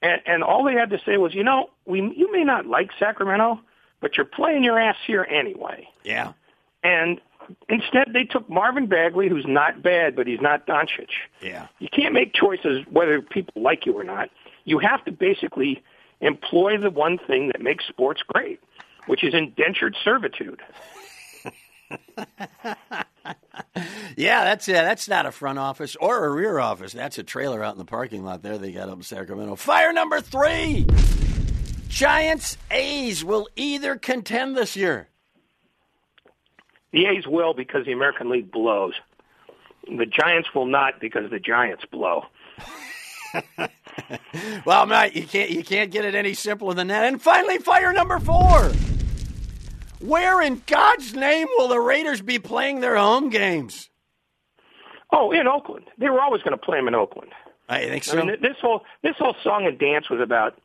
And, 0.02 0.20
and 0.26 0.42
all 0.44 0.64
they 0.64 0.74
had 0.74 0.90
to 0.90 0.98
say 1.06 1.16
was, 1.16 1.32
you 1.34 1.44
know, 1.44 1.70
we 1.86 2.00
you 2.00 2.30
may 2.32 2.44
not 2.44 2.66
like 2.66 2.90
Sacramento, 2.98 3.60
but 4.00 4.16
you're 4.16 4.26
playing 4.26 4.64
your 4.64 4.78
ass 4.78 4.96
here 5.06 5.26
anyway. 5.30 5.88
Yeah. 6.04 6.32
And 6.82 7.20
instead, 7.68 8.08
they 8.12 8.24
took 8.24 8.50
Marvin 8.50 8.86
Bagley, 8.86 9.28
who's 9.28 9.46
not 9.46 9.80
bad, 9.82 10.16
but 10.16 10.26
he's 10.26 10.40
not 10.40 10.66
Doncic. 10.66 11.08
Yeah. 11.40 11.68
You 11.78 11.88
can't 11.88 12.12
make 12.12 12.34
choices 12.34 12.84
whether 12.90 13.22
people 13.22 13.62
like 13.62 13.86
you 13.86 13.92
or 13.96 14.04
not. 14.04 14.28
You 14.64 14.80
have 14.80 15.04
to 15.04 15.12
basically 15.12 15.82
employ 16.22 16.78
the 16.78 16.90
one 16.90 17.18
thing 17.18 17.48
that 17.48 17.60
makes 17.60 17.86
sports 17.86 18.22
great, 18.26 18.60
which 19.06 19.22
is 19.22 19.34
indentured 19.34 19.94
servitude. 20.02 20.62
Yeah, 24.16 24.44
that's 24.44 24.68
uh, 24.68 24.72
that's 24.72 25.08
not 25.08 25.26
a 25.26 25.32
front 25.32 25.58
office 25.58 25.96
or 25.96 26.24
a 26.26 26.30
rear 26.30 26.58
office. 26.58 26.92
That's 26.92 27.18
a 27.18 27.22
trailer 27.22 27.62
out 27.62 27.74
in 27.74 27.78
the 27.78 27.84
parking 27.84 28.24
lot 28.24 28.42
there 28.42 28.58
they 28.58 28.72
got 28.72 28.88
up 28.88 28.96
in 28.96 29.02
Sacramento. 29.02 29.56
Fire 29.56 29.92
number 29.92 30.20
three. 30.20 30.86
Giants 31.88 32.56
A's 32.70 33.24
will 33.24 33.48
either 33.56 33.96
contend 33.96 34.56
this 34.56 34.76
year. 34.76 35.08
The 36.92 37.06
A's 37.06 37.26
will 37.26 37.54
because 37.54 37.86
the 37.86 37.92
American 37.92 38.30
League 38.30 38.50
blows. 38.50 38.94
The 39.86 40.06
Giants 40.06 40.54
will 40.54 40.66
not 40.66 41.00
because 41.00 41.30
the 41.30 41.40
Giants 41.40 41.84
blow. 41.90 42.26
Well, 44.64 44.86
Matt, 44.86 45.14
you 45.14 45.24
can't 45.26 45.50
you 45.50 45.62
can't 45.62 45.90
get 45.90 46.04
it 46.04 46.14
any 46.14 46.32
simpler 46.34 46.72
than 46.74 46.86
that. 46.88 47.04
And 47.04 47.20
finally, 47.20 47.58
fire 47.58 47.92
number 47.92 48.18
four. 48.18 48.72
Where 50.00 50.40
in 50.40 50.62
God's 50.66 51.14
name 51.14 51.46
will 51.56 51.68
the 51.68 51.80
Raiders 51.80 52.20
be 52.22 52.38
playing 52.38 52.80
their 52.80 52.96
home 52.96 53.28
games? 53.30 53.90
Oh, 55.12 55.30
in 55.32 55.46
Oakland. 55.46 55.84
They 55.98 56.08
were 56.08 56.20
always 56.20 56.42
going 56.42 56.52
to 56.56 56.62
play 56.64 56.78
them 56.78 56.88
in 56.88 56.94
Oakland. 56.94 57.32
I 57.68 57.84
think 57.88 58.04
so. 58.04 58.18
I 58.18 58.24
mean, 58.24 58.36
this 58.40 58.56
whole 58.60 58.82
this 59.02 59.16
whole 59.18 59.36
song 59.44 59.66
and 59.66 59.78
dance 59.78 60.08
was 60.08 60.20
about 60.20 60.58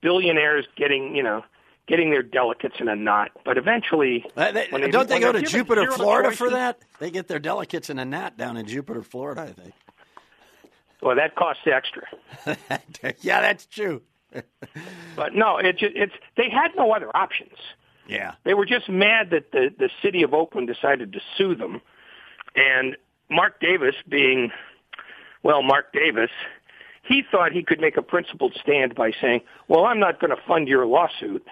billionaires 0.00 0.66
getting, 0.76 1.14
you 1.14 1.22
know, 1.22 1.44
getting 1.86 2.10
their 2.10 2.22
delegates 2.22 2.76
in 2.80 2.88
a 2.88 2.96
knot. 2.96 3.30
But 3.44 3.58
eventually, 3.58 4.24
Uh, 4.36 4.50
they- 4.52 4.68
when 4.70 4.82
they- 4.82 4.90
don't 4.90 5.08
they 5.08 5.20
go 5.20 5.32
to 5.32 5.42
Jupiter, 5.42 5.90
Florida 5.92 6.32
for 6.32 6.50
that? 6.50 6.78
They 6.98 7.10
get 7.10 7.28
their 7.28 7.38
delegates 7.38 7.90
in 7.90 7.98
a 7.98 8.04
knot 8.04 8.36
down 8.36 8.56
in 8.56 8.66
Jupiter, 8.66 9.02
Florida, 9.02 9.42
I 9.42 9.52
think. 9.52 9.72
Well, 11.02 11.16
that 11.16 11.34
costs 11.34 11.62
extra. 11.66 12.02
yeah, 13.20 13.40
that's 13.40 13.66
true. 13.66 14.02
But 15.14 15.34
no, 15.34 15.58
it 15.58 15.76
it's 15.82 16.14
they 16.38 16.48
had 16.48 16.70
no 16.74 16.92
other 16.92 17.14
options. 17.14 17.56
Yeah. 18.08 18.32
They 18.44 18.54
were 18.54 18.64
just 18.64 18.88
mad 18.88 19.28
that 19.30 19.52
the 19.52 19.68
the 19.76 19.90
city 20.02 20.22
of 20.22 20.32
Oakland 20.32 20.68
decided 20.68 21.12
to 21.12 21.20
sue 21.36 21.54
them, 21.54 21.82
and 22.56 22.96
Mark 23.28 23.60
Davis, 23.60 23.94
being 24.08 24.50
well, 25.42 25.62
Mark 25.62 25.92
Davis, 25.92 26.30
he 27.02 27.22
thought 27.30 27.52
he 27.52 27.62
could 27.62 27.78
make 27.80 27.98
a 27.98 28.02
principled 28.02 28.54
stand 28.58 28.94
by 28.94 29.12
saying, 29.20 29.42
"Well, 29.68 29.84
I'm 29.84 29.98
not 30.00 30.18
going 30.18 30.34
to 30.34 30.42
fund 30.48 30.66
your 30.66 30.86
lawsuit." 30.86 31.46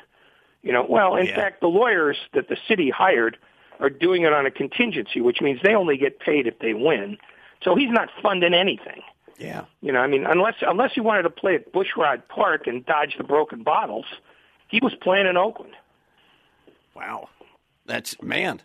You 0.62 0.72
know, 0.72 0.86
well, 0.88 1.16
in 1.16 1.26
Yeah. 1.26 1.36
fact, 1.36 1.60
the 1.60 1.68
lawyers 1.68 2.16
that 2.32 2.48
the 2.48 2.56
city 2.66 2.88
hired 2.88 3.36
are 3.78 3.90
doing 3.90 4.22
it 4.22 4.32
on 4.32 4.46
a 4.46 4.50
contingency, 4.50 5.20
which 5.20 5.42
means 5.42 5.60
they 5.62 5.74
only 5.74 5.98
get 5.98 6.18
paid 6.18 6.46
if 6.46 6.58
they 6.60 6.72
win. 6.72 7.18
So 7.62 7.74
he's 7.74 7.90
not 7.90 8.08
funding 8.22 8.54
anything. 8.54 9.02
Yeah. 9.40 9.64
You 9.80 9.90
know, 9.90 10.00
I 10.00 10.06
mean, 10.06 10.26
unless 10.26 10.54
unless 10.60 10.92
he 10.94 11.00
wanted 11.00 11.22
to 11.22 11.30
play 11.30 11.54
at 11.54 11.72
Bushrod 11.72 12.28
Park 12.28 12.66
and 12.66 12.84
dodge 12.84 13.14
the 13.16 13.24
broken 13.24 13.62
bottles, 13.62 14.04
he 14.68 14.80
was 14.82 14.94
playing 15.00 15.26
in 15.26 15.38
Oakland. 15.38 15.72
Wow. 16.94 17.30
That's, 17.86 18.20
man, 18.22 18.60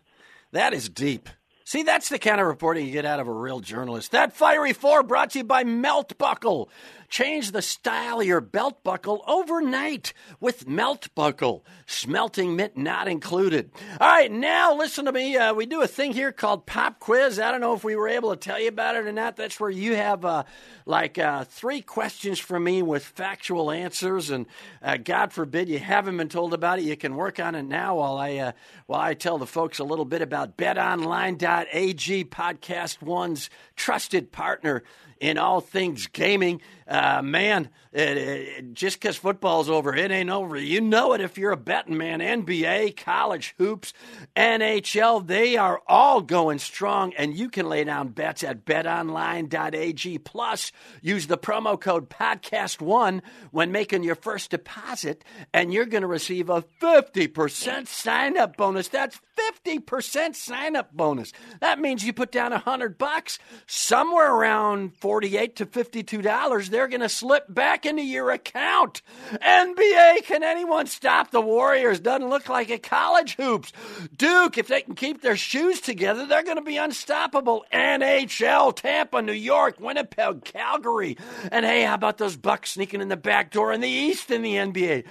that 0.51 0.73
is 0.73 0.89
deep. 0.89 1.29
See, 1.63 1.81
that's 1.81 2.09
the 2.09 2.19
kind 2.19 2.41
of 2.41 2.45
reporting 2.45 2.85
you 2.85 2.91
get 2.91 3.05
out 3.05 3.19
of 3.19 3.27
a 3.27 3.31
real 3.31 3.61
journalist. 3.61 4.11
That 4.11 4.33
Fiery 4.33 4.73
Four 4.73 5.01
brought 5.01 5.31
to 5.31 5.39
you 5.39 5.43
by 5.45 5.63
Melt 5.63 6.17
Buckle. 6.17 6.69
Change 7.15 7.51
the 7.51 7.62
style 7.62 8.19
of 8.19 8.28
your 8.28 8.41
belt 8.41 8.84
buckle 8.84 9.23
overnight 9.25 10.12
with 10.41 10.67
Melt 10.67 11.08
Buckle. 11.15 11.63
Smelting 11.86 12.58
mitt 12.58 12.75
not 12.75 13.08
included. 13.08 13.71
All 14.01 14.10
right, 14.10 14.30
now 14.30 14.75
listen 14.75 15.06
to 15.06 15.13
me. 15.13 15.38
Uh, 15.38 15.54
we 15.54 15.65
do 15.65 15.82
a 15.82 15.88
thing 15.88 16.12
here 16.12 16.34
called 16.34 16.65
Pop 16.65 16.99
Quiz. 16.99 17.39
I 17.39 17.51
don't 17.51 17.62
know 17.62 17.73
if 17.73 17.86
we 17.86 17.95
were 17.95 18.10
able 18.10 18.32
to 18.32 18.36
tell 18.36 18.60
you 18.60 18.67
about 18.67 18.97
it 18.97 19.08
or 19.08 19.13
not. 19.13 19.38
That's 19.38 19.62
where 19.62 19.69
you 19.69 19.95
have 19.95 20.25
uh, 20.25 20.43
like 20.86 21.17
uh, 21.17 21.45
three 21.45 21.80
questions 21.80 22.38
from 22.38 22.65
me 22.65 22.82
with 22.82 23.06
factual 23.06 23.71
answers, 23.71 24.30
and 24.30 24.45
uh, 24.84 24.97
God 24.97 25.32
forbid 25.32 25.69
you 25.69 25.80
haven't 25.80 26.17
been 26.17 26.28
told 26.28 26.54
about 26.54 26.80
it. 26.80 26.84
You 26.84 26.97
can 26.97 27.15
work 27.15 27.39
on 27.39 27.56
it 27.56 27.63
now 27.63 27.95
while 27.95 28.17
I 28.17 28.36
uh, 28.36 28.51
while 28.88 28.99
I 28.99 29.13
tell 29.13 29.38
the 29.38 29.47
folks 29.47 29.80
a 29.80 29.86
little 29.86 30.04
bit 30.04 30.21
about 30.21 30.58
BetOnline.ag, 30.58 32.25
Podcast 32.25 33.01
One's 33.01 33.49
trusted 33.78 34.34
partner 34.34 34.84
in 35.19 35.38
all 35.38 35.62
things 35.62 36.08
gaming. 36.08 36.62
Uh, 36.88 37.21
man, 37.21 37.69
it, 37.95 38.17
it, 38.17 38.73
just 38.73 38.99
because 38.99 39.17
football's 39.17 39.69
over, 39.69 39.95
it 39.95 40.12
ain't 40.12 40.29
over. 40.29 40.58
You 40.58 40.81
know 40.81 41.13
it 41.13 41.21
if 41.21 41.38
you're 41.38 41.51
a 41.51 41.58
betting 41.58 41.97
man. 41.97 42.19
NBA, 42.19 42.97
college 42.97 43.53
hoops, 43.58 43.93
NHL, 44.36 45.27
they 45.27 45.58
are 45.58 45.81
all 45.88 46.21
going 46.21 46.60
strong, 46.60 47.13
and 47.15 47.38
you 47.38 47.49
can 47.49 47.67
lay 47.67 47.84
down 47.84 48.10
bets 48.10 48.43
at 48.43 48.65
betonline.ag. 48.65 50.19
Plus, 50.19 50.71
use 51.01 51.27
the 51.27 51.38
promo 51.38 51.79
code 51.79 52.10
podcast1 52.10 53.21
when 53.51 53.71
making 53.71 54.03
your 54.03 54.15
first 54.15 54.51
deposit, 54.51 55.23
and 55.53 55.73
you're 55.73 55.86
going 55.86 56.01
to 56.01 56.08
receive 56.08 56.49
a 56.49 56.63
50% 56.81 57.88
sign 57.88 58.38
up 58.38 58.58
bonus. 58.58 58.88
That's 58.88 59.19
50% 59.65 60.36
sign 60.36 60.75
up 60.75 60.93
bonus. 60.93 61.34
That 61.60 61.79
means 61.79 62.05
you 62.05 62.13
put 62.13 62.31
down 62.31 62.51
a 62.51 62.55
100 62.55 62.97
bucks, 62.97 63.38
somewhere 63.67 64.34
around 64.34 64.97
48 64.97 65.58
to 65.58 65.65
$52, 65.65 66.69
they're 66.69 66.86
they're 66.86 66.99
going 66.99 67.01
to 67.01 67.10
slip 67.10 67.51
back 67.51 67.84
into 67.85 68.03
your 68.03 68.31
account. 68.31 69.01
NBA, 69.33 70.23
can 70.25 70.43
anyone 70.43 70.87
stop 70.87 71.31
the 71.31 71.41
Warriors? 71.41 71.99
Doesn't 71.99 72.29
look 72.29 72.49
like 72.49 72.69
it. 72.69 72.83
College 72.83 73.35
hoops. 73.35 73.71
Duke, 74.15 74.57
if 74.57 74.67
they 74.67 74.81
can 74.81 74.95
keep 74.95 75.21
their 75.21 75.37
shoes 75.37 75.79
together, 75.79 76.25
they're 76.25 76.43
going 76.43 76.57
to 76.57 76.61
be 76.61 76.77
unstoppable. 76.77 77.65
NHL, 77.71 78.75
Tampa, 78.75 79.21
New 79.21 79.33
York, 79.33 79.79
Winnipeg, 79.79 80.43
Calgary. 80.43 81.17
And 81.51 81.65
hey, 81.65 81.83
how 81.83 81.95
about 81.95 82.17
those 82.17 82.35
Bucks 82.35 82.71
sneaking 82.71 83.01
in 83.01 83.09
the 83.09 83.17
back 83.17 83.51
door 83.51 83.71
in 83.71 83.81
the 83.81 83.89
East 83.89 84.31
in 84.31 84.41
the 84.41 84.55
NBA? 84.55 85.05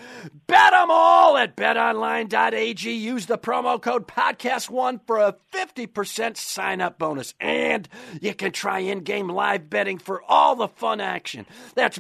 Bet 0.47 0.71
them 0.73 0.89
all 0.91 1.37
at 1.37 1.57
betonline.ag. 1.57 2.93
Use 2.93 3.27
the 3.27 3.39
promo 3.39 3.81
code 3.81 4.07
podcast1 4.07 5.01
for 5.07 5.19
a 5.19 5.37
50% 5.53 6.37
sign 6.37 6.81
up 6.81 6.99
bonus. 6.99 7.35
And 7.41 7.89
you 8.21 8.35
can 8.35 8.53
try 8.53 8.81
in 8.81 9.01
game 9.01 9.29
live 9.29 9.71
betting 9.71 9.99
for 9.99 10.23
all 10.23 10.57
the 10.57 10.69
fun 10.69 11.01
action. 11.01 11.47
That's 11.75 11.99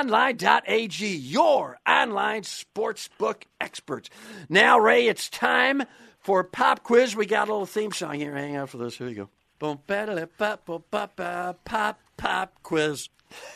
betonline.ag, 0.00 1.06
your 1.06 1.78
online 1.86 2.42
sportsbook 2.42 3.42
experts. 3.60 4.08
Now, 4.48 4.78
Ray, 4.78 5.08
it's 5.08 5.28
time 5.28 5.82
for 6.18 6.44
pop 6.44 6.82
quiz. 6.82 7.14
We 7.14 7.26
got 7.26 7.48
a 7.48 7.52
little 7.52 7.66
theme 7.66 7.92
song 7.92 8.14
here. 8.14 8.34
Hang 8.34 8.56
out 8.56 8.70
for 8.70 8.78
this. 8.78 8.96
Here 8.96 9.08
you 9.08 9.14
go. 9.14 9.28
Boom, 9.58 9.78
pop, 9.86 11.16
pop, 11.64 12.00
pop 12.16 12.62
quiz. 12.62 13.08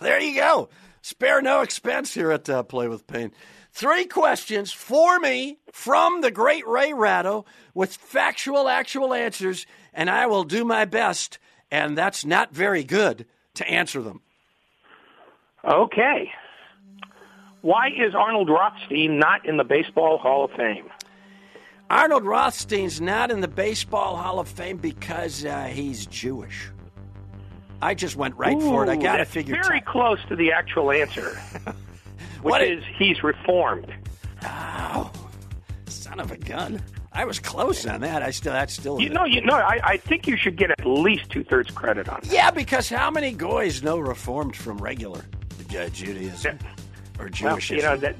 There 0.00 0.18
you 0.18 0.34
go. 0.34 0.68
Spare 1.00 1.40
no 1.42 1.60
expense 1.60 2.12
here 2.12 2.32
at 2.32 2.50
uh, 2.50 2.64
Play 2.64 2.88
with 2.88 3.06
Pain. 3.06 3.30
Three 3.70 4.04
questions 4.04 4.72
for 4.72 5.20
me 5.20 5.58
from 5.70 6.22
the 6.22 6.32
great 6.32 6.66
Ray 6.66 6.92
Ratto 6.92 7.44
with 7.72 7.94
factual, 7.94 8.68
actual 8.68 9.14
answers, 9.14 9.64
and 9.94 10.10
I 10.10 10.26
will 10.26 10.42
do 10.42 10.64
my 10.64 10.86
best, 10.86 11.38
and 11.70 11.96
that's 11.96 12.24
not 12.24 12.52
very 12.52 12.82
good, 12.82 13.26
to 13.54 13.68
answer 13.70 14.02
them. 14.02 14.22
Okay. 15.64 16.30
Why 17.60 17.88
is 17.88 18.14
Arnold 18.14 18.48
Rothstein 18.48 19.18
not 19.18 19.46
in 19.46 19.56
the 19.56 19.64
Baseball 19.64 20.18
Hall 20.18 20.44
of 20.44 20.50
Fame? 20.52 20.90
Arnold 21.88 22.24
Rothstein's 22.24 23.00
not 23.00 23.30
in 23.30 23.40
the 23.40 23.48
Baseball 23.48 24.16
Hall 24.16 24.40
of 24.40 24.48
Fame 24.48 24.78
because 24.78 25.44
uh, 25.44 25.64
he's 25.64 26.06
Jewish. 26.06 26.68
I 27.80 27.94
just 27.94 28.16
went 28.16 28.36
right 28.36 28.56
Ooh, 28.56 28.60
for 28.60 28.84
it. 28.84 28.88
I 28.88 28.96
got 28.96 29.18
to 29.18 29.24
figure. 29.24 29.60
Very 29.62 29.80
ti- 29.80 29.86
close 29.86 30.18
to 30.28 30.36
the 30.36 30.52
actual 30.52 30.90
answer, 30.90 31.30
which 32.42 32.52
What 32.52 32.62
is 32.62 32.82
he's 32.96 33.22
reformed. 33.22 33.92
Oh, 34.44 35.10
son 35.86 36.18
of 36.18 36.32
a 36.32 36.36
gun! 36.36 36.80
I 37.12 37.24
was 37.24 37.38
close 37.38 37.86
on 37.86 38.00
that. 38.00 38.22
I 38.22 38.30
still. 38.30 38.52
That's 38.52 38.72
still. 38.72 39.00
You 39.00 39.10
know, 39.10 39.24
you 39.24 39.40
know. 39.42 39.54
I, 39.54 39.80
I 39.84 39.96
think 39.96 40.26
you 40.26 40.36
should 40.36 40.56
get 40.56 40.70
at 40.70 40.86
least 40.86 41.30
two 41.30 41.44
thirds 41.44 41.70
credit 41.70 42.08
on 42.08 42.20
that. 42.22 42.32
Yeah, 42.32 42.50
because 42.50 42.88
how 42.88 43.10
many 43.10 43.32
goys 43.32 43.82
know 43.82 43.98
Reformed 43.98 44.56
from 44.56 44.78
regular 44.78 45.24
uh, 45.76 45.88
Judaism 45.88 46.58
or 47.18 47.30
Well, 47.42 47.58
you 47.58 47.82
know 47.82 47.96
that 47.96 48.16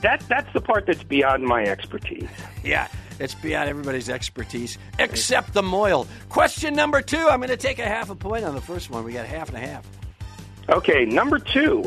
that 0.00 0.22
that's 0.28 0.52
the 0.52 0.60
part 0.60 0.86
that's 0.86 1.02
beyond 1.02 1.44
my 1.44 1.64
expertise. 1.64 2.28
Yeah, 2.64 2.88
it's 3.18 3.34
beyond 3.34 3.68
everybody's 3.68 4.08
expertise 4.08 4.78
except 4.98 5.52
the 5.54 5.62
Mohel. 5.62 6.06
Question 6.28 6.74
number 6.74 7.00
two. 7.02 7.28
I'm 7.28 7.38
going 7.40 7.48
to 7.48 7.56
take 7.56 7.78
a 7.78 7.86
half 7.86 8.10
a 8.10 8.14
point 8.14 8.44
on 8.44 8.54
the 8.54 8.60
first 8.60 8.90
one. 8.90 9.04
We 9.04 9.12
got 9.12 9.26
half 9.26 9.48
and 9.48 9.56
a 9.56 9.60
half. 9.60 9.86
Okay, 10.68 11.04
number 11.04 11.38
two. 11.38 11.84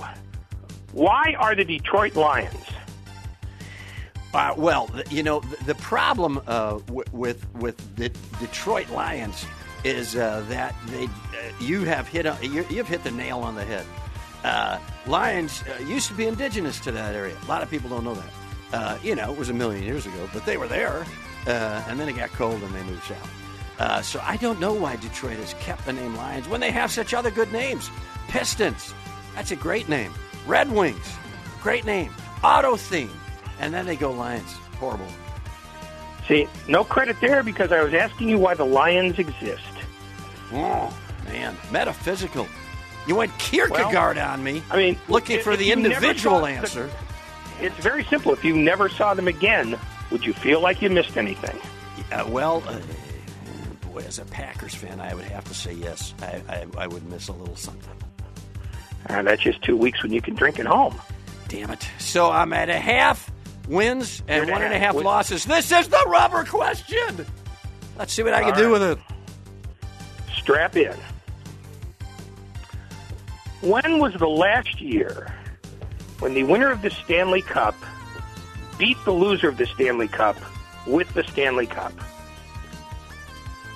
Why 0.91 1.35
are 1.37 1.53
the 1.55 1.63
Detroit 1.63 2.15
Lions? 2.15 2.55
Uh, 4.33 4.53
well, 4.57 4.89
you 5.09 5.23
know, 5.23 5.39
the, 5.39 5.65
the 5.65 5.75
problem 5.75 6.39
uh, 6.47 6.77
w- 6.79 7.03
with 7.11 7.51
with 7.55 7.95
the 7.95 8.09
Detroit 8.39 8.89
Lions 8.89 9.45
is 9.83 10.15
uh, 10.15 10.43
that 10.49 10.75
they 10.87 11.05
uh, 11.05 11.09
you 11.59 11.83
have 11.83 12.07
hit 12.07 12.25
a, 12.25 12.37
you, 12.41 12.65
you've 12.69 12.87
hit 12.87 13.03
the 13.03 13.11
nail 13.11 13.39
on 13.39 13.55
the 13.55 13.65
head. 13.65 13.85
Uh, 14.43 14.79
Lions 15.05 15.63
uh, 15.63 15.81
used 15.83 16.07
to 16.07 16.13
be 16.13 16.25
indigenous 16.27 16.79
to 16.81 16.91
that 16.91 17.15
area. 17.15 17.35
A 17.43 17.47
lot 17.47 17.61
of 17.61 17.69
people 17.69 17.89
don't 17.89 18.03
know 18.03 18.15
that. 18.15 18.33
Uh, 18.71 18.97
you 19.03 19.15
know, 19.15 19.31
it 19.31 19.37
was 19.37 19.49
a 19.49 19.53
million 19.53 19.83
years 19.83 20.05
ago, 20.05 20.29
but 20.33 20.45
they 20.45 20.57
were 20.57 20.67
there, 20.67 21.05
uh, 21.47 21.83
and 21.87 21.99
then 21.99 22.07
it 22.07 22.15
got 22.15 22.29
cold 22.29 22.61
and 22.61 22.73
they 22.73 22.83
moved 22.83 23.03
south. 23.03 23.31
Uh, 23.79 24.01
so 24.01 24.21
I 24.23 24.37
don't 24.37 24.59
know 24.59 24.73
why 24.73 24.97
Detroit 24.97 25.37
has 25.37 25.53
kept 25.55 25.85
the 25.85 25.93
name 25.93 26.15
Lions 26.15 26.47
when 26.47 26.59
they 26.59 26.71
have 26.71 26.91
such 26.91 27.13
other 27.13 27.31
good 27.31 27.51
names. 27.51 27.89
Pistons, 28.27 28.93
that's 29.35 29.51
a 29.51 29.55
great 29.55 29.89
name. 29.89 30.13
Red 30.45 30.71
Wings, 30.71 31.15
great 31.61 31.85
name. 31.85 32.13
Auto 32.43 32.75
Theme, 32.75 33.11
and 33.59 33.73
then 33.73 33.85
they 33.85 33.95
go 33.95 34.11
Lions. 34.11 34.51
Horrible. 34.79 35.07
See, 36.27 36.47
no 36.67 36.83
credit 36.83 37.17
there 37.21 37.41
because 37.41 37.71
I 37.71 37.81
was 37.83 37.93
asking 37.93 38.29
you 38.29 38.37
why 38.37 38.53
the 38.53 38.65
Lions 38.65 39.17
exist. 39.17 39.63
Oh 40.53 40.95
man, 41.25 41.57
metaphysical. 41.71 42.47
You 43.07 43.15
went 43.15 43.35
Kierkegaard 43.39 44.17
on 44.17 44.43
me. 44.43 44.61
I 44.69 44.77
mean, 44.77 44.97
looking 45.07 45.37
if- 45.37 45.43
for 45.43 45.53
if 45.53 45.59
the 45.59 45.71
individual 45.71 46.39
saw 46.39 46.45
the- 46.45 46.51
answer. 46.51 46.89
It's 47.61 47.75
very 47.77 48.03
simple. 48.05 48.31
If 48.33 48.43
you 48.45 48.55
never 48.55 48.87
saw 48.87 49.13
them 49.13 49.27
again, 49.27 49.77
would 50.11 50.25
you 50.25 50.33
feel 50.33 50.61
like 50.61 50.81
you 50.81 50.89
missed 50.89 51.17
anything? 51.17 51.59
Uh, 52.11 52.23
well, 52.27 52.63
uh, 52.67 52.77
boy, 53.91 53.99
as 54.07 54.17
a 54.19 54.25
Packers 54.25 54.73
fan, 54.73 54.99
I 55.01 55.13
would 55.13 55.25
have 55.25 55.43
to 55.45 55.53
say 55.53 55.73
yes. 55.73 56.13
I, 56.21 56.41
I, 56.47 56.65
I 56.77 56.87
would 56.87 57.05
miss 57.09 57.27
a 57.27 57.33
little 57.33 57.55
something. 57.57 57.93
Uh, 59.09 59.21
that's 59.23 59.41
just 59.41 59.61
two 59.61 59.75
weeks 59.75 60.01
when 60.03 60.13
you 60.13 60.21
can 60.21 60.35
drink 60.35 60.59
at 60.59 60.65
home. 60.65 60.99
Damn 61.49 61.71
it. 61.71 61.87
So 61.97 62.29
I'm 62.31 62.53
at 62.53 62.69
a 62.69 62.77
half 62.79 63.29
wins 63.67 64.23
and 64.27 64.45
You're 64.45 64.53
one 64.55 64.63
and 64.63 64.73
a 64.73 64.79
half 64.79 64.95
win- 64.95 65.03
losses. 65.05 65.43
This 65.45 65.71
is 65.71 65.87
the 65.89 66.03
rubber 66.07 66.43
question. 66.45 67.25
Let's 67.97 68.13
see 68.13 68.23
what 68.23 68.33
I 68.33 68.41
can 68.41 68.51
All 68.53 68.57
do 68.57 68.71
with 68.71 68.83
it. 68.83 68.99
Strap 70.37 70.77
in. 70.77 70.95
When 73.61 73.99
was 73.99 74.13
the 74.13 74.27
last 74.27 74.79
year 74.79 75.33
when 76.19 76.33
the 76.33 76.43
winner 76.43 76.71
of 76.71 76.81
the 76.81 76.89
Stanley 76.89 77.41
Cup 77.41 77.75
beat 78.77 78.97
the 79.03 79.11
loser 79.11 79.49
of 79.49 79.57
the 79.57 79.65
Stanley 79.65 80.07
Cup 80.07 80.37
with 80.87 81.13
the 81.13 81.23
Stanley 81.23 81.67
Cup? 81.67 81.93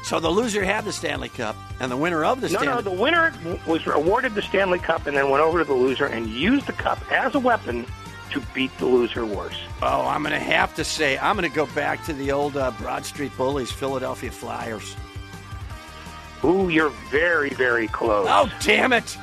So 0.03 0.19
the 0.19 0.29
loser 0.29 0.63
had 0.63 0.83
the 0.83 0.91
Stanley 0.91 1.29
Cup, 1.29 1.55
and 1.79 1.89
the 1.89 1.95
winner 1.97 2.25
of 2.25 2.41
the 2.41 2.49
No, 2.49 2.59
Stanley 2.59 2.67
no, 2.67 2.75
no, 2.75 2.81
the 2.81 3.01
winner 3.01 3.33
was 3.65 3.85
awarded 3.87 4.35
the 4.35 4.41
Stanley 4.41 4.79
Cup 4.79 5.07
and 5.07 5.15
then 5.15 5.29
went 5.29 5.43
over 5.43 5.59
to 5.59 5.65
the 5.65 5.73
loser 5.73 6.05
and 6.05 6.27
used 6.27 6.65
the 6.67 6.73
cup 6.73 6.99
as 7.11 7.35
a 7.35 7.39
weapon 7.39 7.85
to 8.31 8.41
beat 8.53 8.75
the 8.79 8.85
loser 8.85 9.25
worse. 9.25 9.57
Oh, 9.81 10.05
I'm 10.07 10.23
going 10.23 10.33
to 10.33 10.39
have 10.39 10.75
to 10.75 10.83
say, 10.83 11.17
I'm 11.17 11.37
going 11.37 11.49
to 11.49 11.55
go 11.55 11.67
back 11.67 12.03
to 12.05 12.13
the 12.13 12.31
old 12.31 12.57
uh, 12.57 12.71
Broad 12.79 13.05
Street 13.05 13.31
Bullies, 13.37 13.71
Philadelphia 13.71 14.31
Flyers. 14.31 14.95
Ooh, 16.43 16.67
you're 16.67 16.89
very, 17.09 17.51
very 17.51 17.87
close. 17.87 18.27
Oh, 18.29 18.51
damn 18.61 18.91
it. 18.91 19.17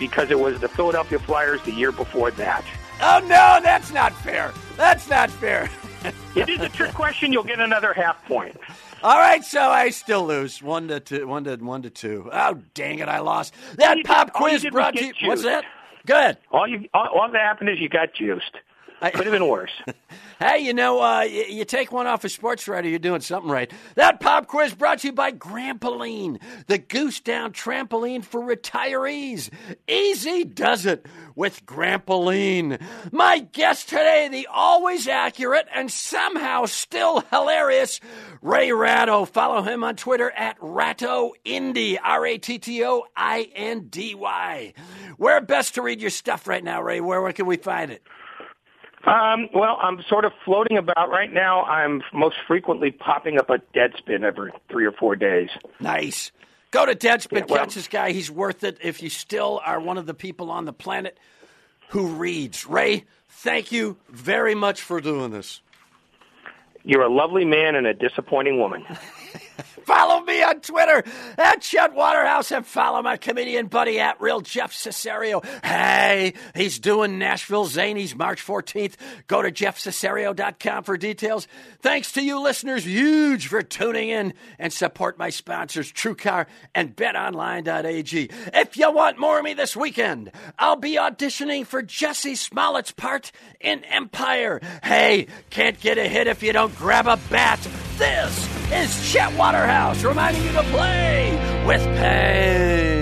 Because 0.00 0.30
it 0.32 0.40
was 0.40 0.58
the 0.60 0.68
Philadelphia 0.68 1.20
Flyers 1.20 1.62
the 1.62 1.72
year 1.72 1.92
before 1.92 2.32
that. 2.32 2.64
Oh, 3.00 3.20
no, 3.20 3.60
that's 3.62 3.92
not 3.92 4.12
fair. 4.22 4.52
That's 4.76 5.08
not 5.08 5.30
fair. 5.30 5.70
If 6.02 6.14
It 6.36 6.48
is 6.48 6.60
a 6.60 6.68
trick 6.68 6.92
question. 6.94 7.32
You'll 7.32 7.44
get 7.44 7.60
another 7.60 7.92
half 7.92 8.24
point. 8.26 8.56
All 9.02 9.18
right, 9.18 9.44
so 9.44 9.60
I 9.70 9.90
still 9.90 10.26
lose 10.26 10.62
one 10.62 10.88
to 10.88 11.00
two, 11.00 11.26
one 11.26 11.44
to 11.44 11.56
one 11.56 11.82
to 11.82 11.90
two. 11.90 12.28
Oh, 12.32 12.58
dang 12.74 12.98
it, 12.98 13.08
I 13.08 13.20
lost. 13.20 13.54
That 13.76 13.96
you 13.98 14.04
pop 14.04 14.28
did- 14.28 14.32
quiz 14.34 14.66
brought 14.70 14.94
to 14.96 15.04
you. 15.04 15.12
What's 15.24 15.42
that? 15.44 15.64
Good. 16.06 16.36
All 16.50 16.66
you, 16.66 16.88
all, 16.94 17.06
all 17.08 17.30
that 17.30 17.40
happened 17.40 17.70
is 17.70 17.78
you 17.80 17.88
got 17.88 18.12
juiced. 18.14 18.56
I- 19.02 19.10
Could 19.10 19.24
have 19.26 19.32
been 19.32 19.46
worse. 19.48 19.70
Hey, 20.40 20.60
you 20.60 20.72
know, 20.72 21.02
uh, 21.02 21.20
you, 21.20 21.44
you 21.50 21.64
take 21.66 21.92
one 21.92 22.06
off 22.06 22.24
a 22.24 22.30
sports 22.30 22.66
writer, 22.66 22.88
you're 22.88 22.98
doing 22.98 23.20
something 23.20 23.50
right. 23.50 23.70
That 23.96 24.20
pop 24.20 24.46
quiz 24.46 24.72
brought 24.72 25.00
to 25.00 25.08
you 25.08 25.12
by 25.12 25.32
Grampoline, 25.32 26.40
the 26.66 26.78
goose 26.78 27.20
down 27.20 27.52
trampoline 27.52 28.24
for 28.24 28.40
retirees. 28.40 29.50
Easy 29.86 30.44
does 30.44 30.86
it 30.86 31.04
with 31.34 31.66
Grampoline. 31.66 32.80
My 33.12 33.40
guest 33.40 33.90
today, 33.90 34.28
the 34.32 34.46
always 34.50 35.06
accurate 35.06 35.66
and 35.74 35.92
somehow 35.92 36.64
still 36.64 37.20
hilarious 37.30 38.00
Ray 38.40 38.72
Ratto. 38.72 39.26
Follow 39.26 39.60
him 39.60 39.84
on 39.84 39.96
Twitter 39.96 40.30
at 40.30 40.56
Ratto 40.62 41.32
Indy, 41.44 41.98
R 41.98 42.24
A 42.24 42.38
T 42.38 42.58
T 42.58 42.82
O 42.82 43.04
I 43.14 43.50
N 43.54 43.88
D 43.88 44.14
Y. 44.14 44.72
Where 45.18 45.42
best 45.42 45.74
to 45.74 45.82
read 45.82 46.00
your 46.00 46.08
stuff 46.08 46.48
right 46.48 46.64
now, 46.64 46.80
Ray? 46.80 47.02
Where, 47.02 47.20
where 47.20 47.34
can 47.34 47.44
we 47.44 47.58
find 47.58 47.90
it? 47.90 48.02
Um, 49.04 49.48
well, 49.54 49.78
I'm 49.82 50.02
sort 50.08 50.24
of 50.26 50.32
floating 50.44 50.76
about 50.76 51.08
right 51.08 51.32
now. 51.32 51.62
I'm 51.62 52.02
most 52.12 52.36
frequently 52.46 52.90
popping 52.90 53.38
up 53.38 53.48
a 53.48 53.58
Deadspin 53.74 54.22
every 54.24 54.52
three 54.70 54.84
or 54.84 54.92
four 54.92 55.16
days. 55.16 55.48
Nice. 55.80 56.32
Go 56.70 56.84
to 56.86 56.94
Deadspin, 56.94 57.38
Yeah, 57.40 57.44
well- 57.48 57.58
catch 57.64 57.74
this 57.74 57.88
guy. 57.88 58.12
He's 58.12 58.30
worth 58.30 58.62
it 58.62 58.78
if 58.82 59.02
you 59.02 59.08
still 59.08 59.60
are 59.64 59.80
one 59.80 59.96
of 59.98 60.06
the 60.06 60.14
people 60.14 60.50
on 60.50 60.66
the 60.66 60.72
planet 60.72 61.16
who 61.88 62.06
reads. 62.08 62.66
Ray, 62.66 63.04
thank 63.28 63.72
you 63.72 63.96
very 64.08 64.54
much 64.54 64.82
for 64.82 65.00
doing 65.00 65.30
this. 65.30 65.62
You're 66.84 67.02
a 67.02 67.12
lovely 67.12 67.44
man 67.44 67.74
and 67.74 67.86
a 67.86 67.94
disappointing 67.94 68.58
woman. 68.58 68.84
Follow 69.84 70.20
me 70.20 70.42
on 70.42 70.60
Twitter 70.60 71.02
at 71.36 71.62
Chet 71.62 71.94
Waterhouse 71.94 72.52
and 72.52 72.64
follow 72.64 73.02
my 73.02 73.16
comedian 73.16 73.66
buddy 73.66 73.98
at 73.98 74.20
Real 74.20 74.40
Jeff 74.40 74.72
Cesario. 74.72 75.44
Hey, 75.64 76.34
he's 76.54 76.78
doing 76.78 77.18
Nashville 77.18 77.66
Zanies 77.66 78.14
March 78.14 78.44
14th. 78.46 78.94
Go 79.26 79.42
to 79.42 79.50
jeffcesario.com 79.50 80.84
for 80.84 80.96
details. 80.96 81.48
Thanks 81.80 82.12
to 82.12 82.22
you 82.22 82.40
listeners, 82.40 82.84
huge 82.84 83.48
for 83.48 83.62
tuning 83.62 84.10
in 84.10 84.34
and 84.58 84.72
support 84.72 85.18
my 85.18 85.30
sponsors, 85.30 85.92
TrueCar 85.92 86.46
and 86.74 86.94
BetOnline.ag. 86.94 88.30
If 88.54 88.76
you 88.76 88.92
want 88.92 89.18
more 89.18 89.38
of 89.38 89.44
me 89.44 89.54
this 89.54 89.74
weekend, 89.74 90.30
I'll 90.58 90.76
be 90.76 90.96
auditioning 90.96 91.66
for 91.66 91.82
Jussie 91.82 92.36
Smollett's 92.36 92.92
part 92.92 93.32
in 93.60 93.82
Empire. 93.84 94.60
Hey, 94.84 95.26
can't 95.50 95.80
get 95.80 95.98
a 95.98 96.06
hit 96.06 96.26
if 96.26 96.42
you 96.42 96.52
don't 96.52 96.76
grab 96.76 97.06
a 97.06 97.18
bat. 97.28 97.58
This 97.96 98.59
is 98.72 99.12
Chet 99.12 99.32
Waterhouse 99.36 100.02
reminding 100.04 100.44
you 100.44 100.52
to 100.52 100.62
play 100.64 101.64
with 101.66 101.82
pain. 101.98 102.99